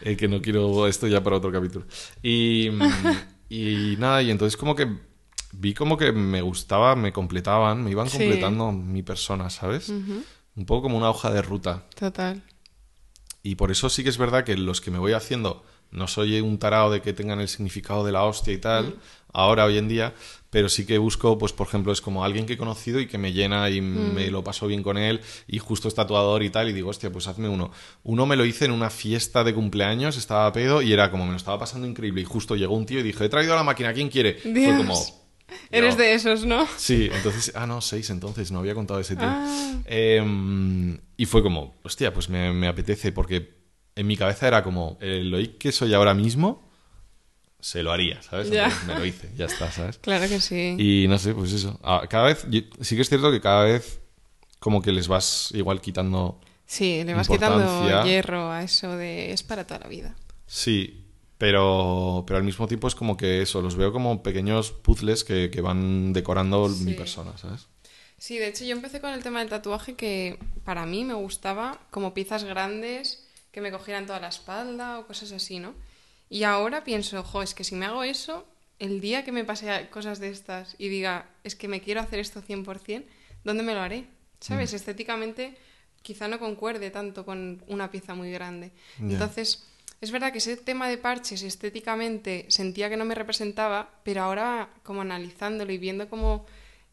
[0.01, 1.85] Eh, que no quiero esto ya para otro capítulo.
[2.21, 2.69] Y,
[3.49, 4.87] y nada, y entonces como que
[5.53, 8.17] vi como que me gustaba, me completaban, me iban Sí.
[8.17, 9.89] completando mi persona, ¿sabes?
[9.89, 11.85] Un poco como una hoja de ruta.
[11.97, 12.43] Total.
[13.41, 16.39] Y por eso sí que es verdad que los que me voy haciendo, no soy
[16.41, 18.95] un tarao de que tengan el significado de la hostia y tal,
[19.33, 20.13] ahora, hoy en día,
[20.49, 23.17] pero sí que busco, pues por ejemplo, es como alguien que he conocido y que
[23.17, 26.69] me llena y me lo paso bien con él y justo es tatuador y tal,
[26.69, 27.71] y digo, hostia, pues hazme uno.
[28.03, 31.25] Uno me lo hice en una fiesta de cumpleaños, estaba a pedo y era como,
[31.25, 33.63] me lo estaba pasando increíble y justo llegó un tío y dije, he traído la
[33.63, 34.35] máquina, ¿quién quiere?
[34.35, 34.95] Fue como...
[35.71, 36.67] Eres de esos, ¿no?
[36.77, 39.27] Sí, entonces, ah, no, seis entonces, no había contado ese tío.
[39.27, 39.81] Ah.
[39.85, 43.58] Em, y fue como, hostia, pues me, me apetece, porque
[43.99, 46.67] en mi cabeza era como, el Loic que soy ahora mismo,
[47.59, 48.49] se lo haría, ¿sabes?
[48.49, 48.71] Ya.
[48.87, 49.97] Me lo hice, ya está, ¿sabes?
[49.97, 50.75] Claro que sí.
[50.79, 51.77] Y no sé, pues eso.
[51.83, 52.45] Ah, Cada vez,
[52.81, 53.99] sí que es cierto que cada vez
[54.59, 59.43] como que les vas igual quitando, Sí, le vas quitando hierro a eso de es
[59.43, 60.15] para toda la vida.
[60.45, 61.05] sí,
[61.37, 65.49] pero, pero al mismo tiempo es como que eso, los veo como pequeños puzzles que,
[65.49, 67.67] que van decorando mi persona, ¿sabes?
[68.17, 71.79] Sí, de hecho yo empecé con el tema del tatuaje que para mí me gustaba
[71.91, 75.73] como piezas grandes que me cogieran toda la espalda o cosas así, ¿no?
[76.29, 78.45] Y ahora pienso, jo, es que si me hago eso,
[78.77, 82.19] el día que me pase cosas de estas y diga, es que me quiero hacer
[82.19, 83.03] esto 100%,
[83.43, 84.05] ¿dónde me lo haré?
[84.39, 84.73] ¿Sabes?
[84.73, 85.57] Estéticamente
[86.01, 88.71] quizá no concuerde tanto con una pieza muy grande.
[88.99, 89.67] Entonces,
[90.01, 94.69] es verdad que ese tema de parches estéticamente sentía que no me representaba, pero ahora
[94.83, 96.45] como analizándolo y viendo como,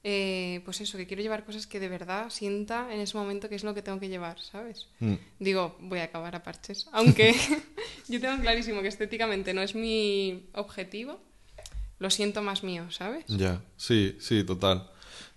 [0.09, 3.57] eh, pues eso, que quiero llevar cosas que de verdad sienta en ese momento que
[3.57, 4.87] es lo que tengo que llevar, ¿sabes?
[5.01, 5.15] Mm.
[5.41, 6.87] Digo, voy a acabar a parches.
[6.93, 7.35] Aunque
[8.09, 11.19] yo tengo clarísimo que estéticamente no es mi objetivo,
[11.99, 13.25] lo siento más mío, ¿sabes?
[13.27, 14.89] Ya, sí, sí, total.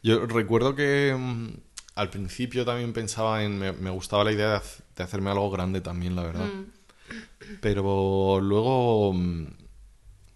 [0.03, 1.47] Yo recuerdo que mm,
[1.95, 3.57] al principio también pensaba en.
[3.57, 4.61] Me, me gustaba la idea
[4.95, 6.45] de, hacerme algo grande también, la verdad.
[6.45, 6.65] Mm.
[7.59, 9.15] Pero luego.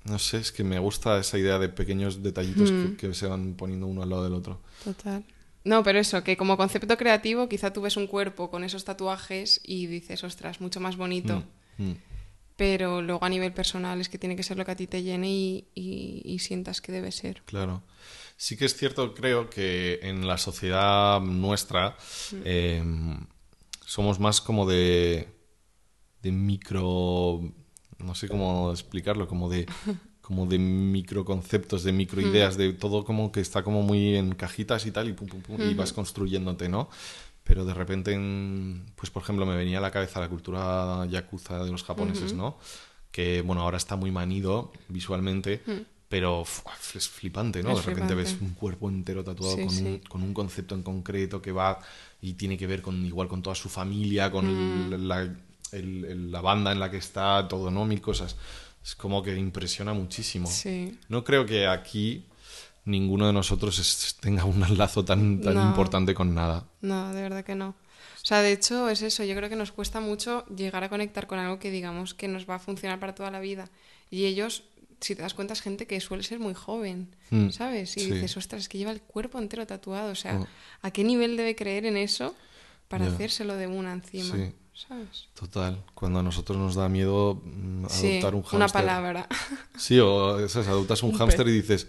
[0.06, 2.95] No sé, es que me gusta esa idea de pequeños detallitos Mm.
[2.97, 4.62] que, que se van poniendo uno al lado del otro.
[4.84, 5.24] Total.
[5.64, 9.62] No, pero eso, que como concepto creativo, quizá tú ves un cuerpo con esos tatuajes
[9.64, 11.43] y dices, ostras, mucho más bonito.
[11.78, 11.97] Mm, mm.
[12.58, 15.01] Pero luego a nivel personal es que tiene que ser lo que a ti te
[15.04, 17.41] llene y, y- y sientas que debe ser.
[17.45, 17.82] Claro.
[18.36, 21.95] Sí que es cierto, creo que en la sociedad nuestra
[22.43, 22.84] eh,
[23.86, 25.30] somos más como de,
[26.22, 27.41] de micro,
[28.04, 29.66] no sé cómo explicarlo, como de,
[30.22, 34.91] como de microconceptos, de microideas, de todo como que está como muy en cajitas y
[34.91, 36.89] tal, y pum, pum, pum, y vas construyéndote, ¿no?
[37.43, 41.64] Pero de repente, en- pues por ejemplo, me venía a la cabeza la cultura yakuza
[41.64, 42.58] de los japoneses, ¿no?
[43.12, 45.62] que bueno, ahora está muy manido visualmente,
[46.10, 46.62] pero uf,
[46.95, 47.70] es flipante, ¿no?
[47.70, 47.78] Mm.
[47.78, 50.82] Es de repente ves un cuerpo entero tatuado Sí, con, Un, con un concepto en
[50.82, 51.78] concreto que va
[52.24, 55.08] y tiene que ver con igual con toda su familia, con Mm.
[55.08, 55.32] la,
[55.74, 57.86] el- el- la banda en la que está, todo, ¿no?
[57.86, 58.36] Mil cosas.
[58.84, 60.47] Es como que impresiona muchísimo.
[60.49, 60.97] Sí.
[61.09, 62.26] No creo que aquí
[62.86, 65.63] ninguno de nosotros es- tenga un lazo tan, tan No.
[65.63, 66.65] importante con nada.
[66.82, 67.69] No, de verdad que no.
[67.69, 71.28] O sea, de hecho es eso, yo creo que nos cuesta mucho llegar a conectar
[71.28, 73.69] con algo que digamos que nos va a funcionar para toda la vida.
[74.09, 74.63] Y ellos,
[75.01, 77.97] si te das cuenta, es gente que suele ser muy joven, Mm, ¿sabes?
[77.97, 78.11] Y sí.
[78.11, 80.11] dices, ostras, es que lleva el cuerpo entero tatuado.
[80.11, 80.47] O sea, Oh.
[80.82, 82.34] ¿a qué nivel debe creer en eso
[82.88, 83.13] para Ya.
[83.13, 84.36] hacérselo de una encima?
[84.36, 84.53] Sí.
[84.76, 85.28] ¿Sabes?
[85.34, 85.84] Total.
[85.93, 88.57] Cuando a nosotros nos da miedo mm, Sí, adoptar un hámster.
[88.57, 89.28] una palabra.
[89.78, 90.67] Sí, o ¿sabes?
[90.67, 91.88] adoptas un, Un hámster y dices,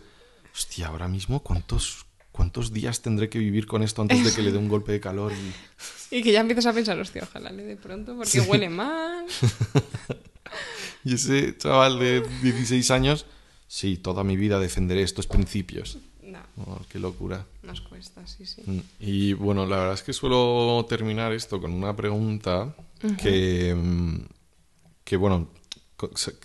[0.54, 4.52] hostia, ahora mismo cuántos, cuántos días tendré que vivir con esto antes de que le
[4.52, 5.32] dé un golpe de calor.
[5.32, 5.54] Y,
[6.18, 9.24] y que ya empiezas a pensar, hostia, ojalá le dé pronto porque huele mal.
[11.04, 13.26] y ese chaval de 16 años,
[13.66, 15.98] sí, toda mi vida defenderé estos principios.
[16.56, 17.44] Oh, qué locura.
[17.62, 18.62] nos cuesta, sí, sí.
[18.64, 22.74] Mm, Y bueno, la verdad es que suelo terminar esto con una pregunta
[23.20, 24.18] que, mm,
[25.02, 25.48] que, bueno,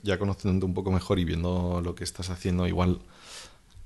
[0.04, 3.00] ya conociéndote un poco mejor y viendo lo que estás haciendo, igual,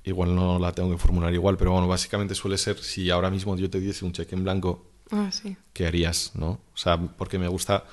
[0.04, 3.56] igual no la tengo que formular igual, pero bueno, básicamente suele ser si ahora mismo
[3.56, 5.56] yo te diese un cheque en blanco, Ah, sí.
[5.74, 6.32] ¿qué harías?
[6.34, 6.52] ¿no?
[6.72, 7.84] O sea, porque me gusta,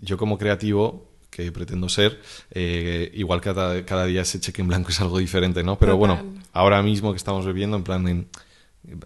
[0.00, 2.20] yo como creativo que pretendo ser,
[2.50, 5.78] eh, igual cada, cada día ese cheque en blanco es algo diferente, ¿no?
[5.78, 6.20] Pero bueno,
[6.52, 8.28] ahora mismo que estamos viviendo, en plan, en-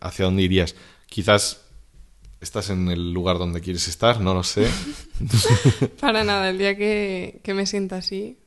[0.00, 0.74] ¿hacia dónde irías?
[1.06, 1.60] Quizás
[2.40, 4.68] estás en el lugar donde quieres estar, no lo sé,
[6.00, 8.38] Para nada, el día que, que me sienta así,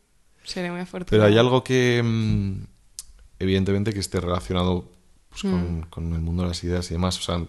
[0.43, 1.09] seré muy afortunada.
[1.09, 2.63] pero hay algo que, mm,
[3.39, 4.89] evidentemente, que esté relacionado
[5.29, 5.51] pues, Mm.
[5.51, 7.45] con, con el mundo de las ideas y demás, o sea...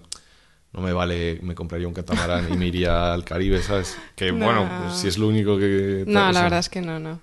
[0.79, 3.99] No me vale, me compraría un catamarán y me iría al Caribe, ¿sabes?
[4.14, 4.45] Que No.
[4.45, 6.05] bueno, pues, si es lo único que...
[6.07, 7.20] No, la sea, verdad es que no, no.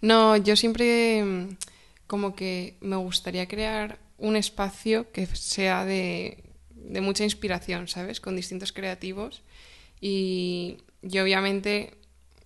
[0.00, 1.56] No, yo siempre mm,
[2.08, 8.20] como que me gustaría crear un espacio que sea de, de mucha inspiración, ¿sabes?
[8.20, 9.42] Con distintos creativos.
[10.00, 11.94] Y yo obviamente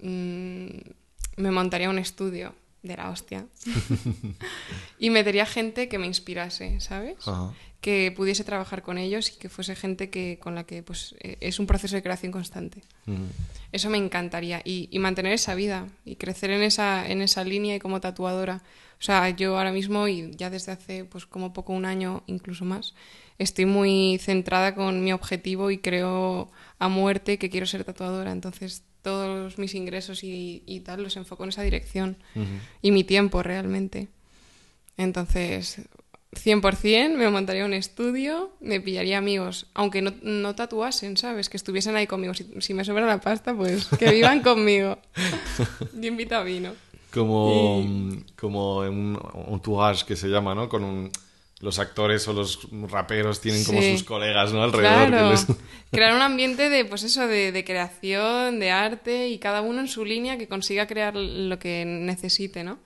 [0.01, 0.67] mm,
[1.37, 3.47] me montaría un estudio de la hostia.
[4.99, 7.17] y metería gente que me inspirase, ¿sabes?
[7.27, 7.55] Ajá.
[7.83, 11.37] Que pudiese trabajar con ellos y que fuese gente que, con la que pues, eh,
[11.41, 12.80] es un proceso de creación constante.
[13.05, 13.24] Mm.
[13.72, 14.62] Eso me encantaría.
[14.64, 18.62] Y, y mantener esa vida y crecer en esa, en esa línea y como tatuadora.
[18.99, 22.64] O sea, yo ahora mismo y ya desde hace pues como poco un año, incluso
[22.64, 22.95] más,
[23.39, 28.30] estoy muy centrada con mi objetivo y creo a muerte que quiero ser tatuadora.
[28.30, 32.16] Entonces todos mis ingresos y, y tal los enfoco en esa dirección.
[32.80, 34.09] Y mi tiempo realmente.
[34.97, 35.83] Entonces,
[36.37, 41.49] 100% me montaría un estudio, me pillaría amigos, aunque no, no tatuasen, ¿sabes?
[41.49, 42.33] Que estuviesen ahí conmigo.
[42.35, 44.99] Si, si me sobra la pasta, pues que vivan conmigo.
[45.95, 46.72] Yo invito a vino.
[47.12, 49.18] Como, Y- como en un
[49.51, 50.68] entourage que se llama, ¿no?
[50.70, 51.11] Con un-
[51.61, 54.62] los actores o los raperos tienen como sus colegas, ¿no?
[54.64, 55.05] Alrededor.
[55.05, 55.30] que Claro.
[55.30, 55.47] les-
[55.93, 59.87] Crear un ambiente de, pues eso, de, de creación, de arte y cada uno en
[59.89, 62.78] su línea que consiga crear lo que necesite, ¿no?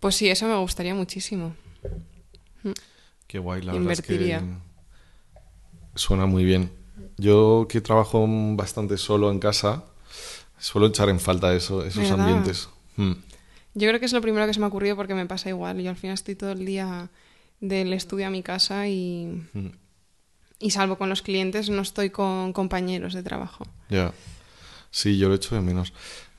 [0.00, 1.54] Pues sí, eso me gustaría muchísimo.
[3.26, 4.38] Qué guay, la Invertiría.
[4.40, 6.70] verdad es que suena muy bien.
[7.18, 9.84] Yo que trabajo bastante solo en casa,
[10.58, 12.20] suelo echar en falta eso, esos ¿Verdad?
[12.20, 12.68] ambientes.
[12.96, 13.12] Mm.
[13.74, 15.80] Yo creo que es lo primero que se me ha ocurrido porque me pasa igual.
[15.80, 17.10] Yo al final estoy todo el día
[17.60, 19.68] del estudio a mi casa y, Mm.
[20.60, 23.66] y salvo con los clientes no estoy con compañeros de trabajo.
[23.90, 24.12] Ya.
[24.90, 25.92] Sí, yo lo echo de menos.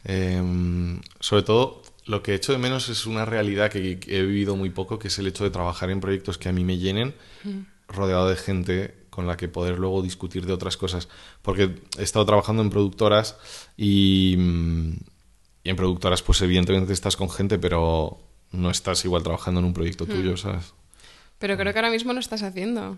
[0.03, 4.69] Em, sobre todo, lo que echo de menos es una realidad que, he vivido muy
[4.69, 7.13] poco, que es el hecho de trabajar en proyectos que a mí me llenen,
[7.87, 11.09] rodeado de gente con la que poder luego discutir de otras cosas.
[11.41, 13.37] Porque he estado trabajando en productoras
[13.75, 14.91] y, mm,
[15.63, 18.19] y en productoras, pues evidentemente estás con gente, pero
[18.51, 20.73] no estás igual trabajando en un proyecto tuyo, ¿sabes?
[21.39, 22.97] Pero creo que ahora mismo lo estás haciendo.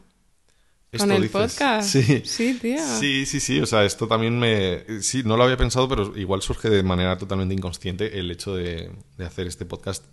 [0.91, 1.31] Esto ¿Con el dices.
[1.55, 1.87] podcast?
[1.89, 2.21] Sí.
[2.25, 2.79] Sí, tío.
[2.99, 3.59] Sí, sí, sí.
[3.61, 5.01] O sea, esto también me.
[5.03, 8.91] Sí, no lo había pensado, pero igual surge de manera totalmente inconsciente el hecho de,
[9.17, 10.03] de hacer este podcast.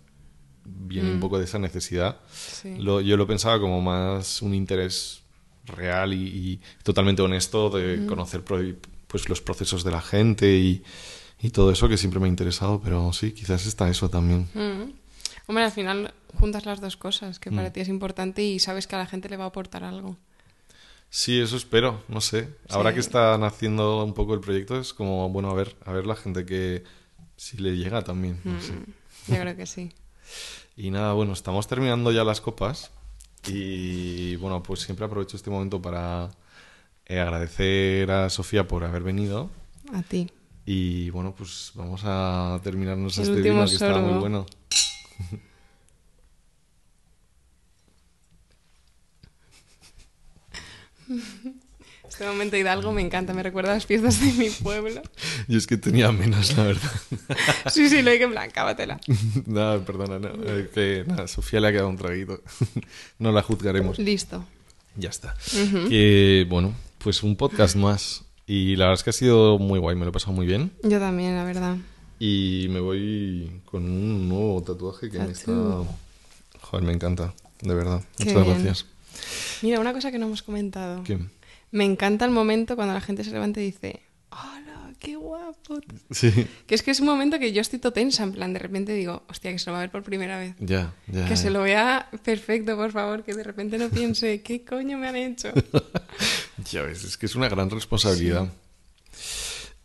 [0.65, 2.19] Viene un poco de esa necesidad.
[2.31, 2.75] Sí.
[2.77, 5.21] Lo- yo lo pensaba como más un interés
[5.65, 8.61] real y, y totalmente honesto de conocer pro-
[9.07, 10.83] pues los procesos de la gente y,
[11.41, 14.47] y todo eso que siempre me ha interesado, pero sí, quizás está eso también.
[14.53, 14.91] Mm.
[15.47, 17.55] Hombre, al final juntas las dos cosas, que Mm.
[17.55, 20.17] para ti es importante y sabes que a la gente le va a aportar algo.
[21.09, 22.49] Sí, eso espero, no sé.
[22.69, 22.95] Ahora Sí.
[22.95, 26.15] que están haciendo un poco el proyecto es como, bueno, a ver, a ver la
[26.15, 26.83] gente que
[27.37, 28.73] si le llega también, no sé.
[28.73, 28.85] Mm.
[29.33, 29.91] Yo creo que sí.
[30.79, 32.91] Y nada, bueno, estamos terminando ya las copas
[33.47, 36.29] y bueno, pues siempre aprovecho este momento para
[37.07, 39.49] eh, agradecer a Sofía por haber venido
[39.93, 40.29] A ti.
[40.67, 44.45] Y bueno, pues vamos a terminarnos El este vino que está muy bueno.
[52.09, 55.01] Este momento Hidalgo me encanta, me recuerda a las fiestas de mi pueblo.
[55.47, 56.91] Yo es que tenía menos, la verdad.
[57.69, 58.99] Sí, sí, lo hay que en plan, cábatela.
[59.45, 60.31] nada, perdona, no,
[60.73, 62.41] que nada, Sofía le ha quedado un traguito.
[63.19, 63.99] no la juzgaremos.
[63.99, 64.45] Listo.
[64.95, 65.35] Ya está.
[65.89, 68.23] Que bueno, pues un podcast más.
[68.47, 70.71] Y la verdad es que ha sido muy guay, me lo he pasado muy bien.
[70.83, 71.75] Yo también, la verdad.
[72.19, 75.51] Y me voy con un nuevo tatuaje que me está.
[76.61, 78.01] Joder, me encanta, de verdad.
[78.17, 78.63] Qué Muchas bien.
[78.63, 78.85] gracias.
[79.61, 81.03] Mira, una cosa que no hemos comentado.
[81.03, 81.17] ¿Qué?
[81.71, 84.01] Me encanta el momento cuando la gente se levanta y dice,
[84.31, 85.79] ¡Hola, qué guapo!
[86.11, 86.31] Sí,
[86.65, 88.93] Que es que es un momento que yo estoy todo tensa, en plan, de repente
[88.93, 90.55] digo, hostia, que se lo va a ver por primera vez.
[90.59, 91.27] ya, ya.
[91.27, 95.07] Que se lo vea perfecto, por favor, que de repente no piense, ¿qué coño me
[95.07, 95.51] han hecho?
[96.71, 98.51] Ya ves, es que es una gran responsabilidad.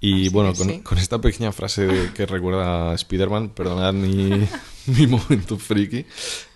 [0.03, 0.81] Y Así bueno, con, sí.
[0.81, 4.31] con esta pequeña frase de- que recuerda a Spider-Man, perdonad mi,
[4.87, 6.05] mi momento friki,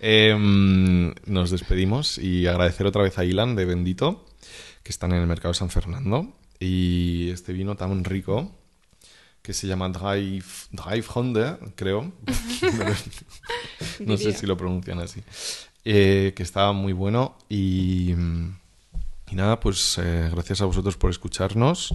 [0.00, 4.26] em, nos despedimos y agradecer otra vez a Ilan de Bendito,
[4.82, 8.52] que están en el mercado San Fernando, y este vino tan rico
[9.42, 12.12] que se llama Drive, Drive Honda, creo.
[14.00, 15.22] no sé si lo pronuncian así.
[15.84, 21.94] Eh, que está muy bueno y, y nada, pues eh, gracias a vosotros por escucharnos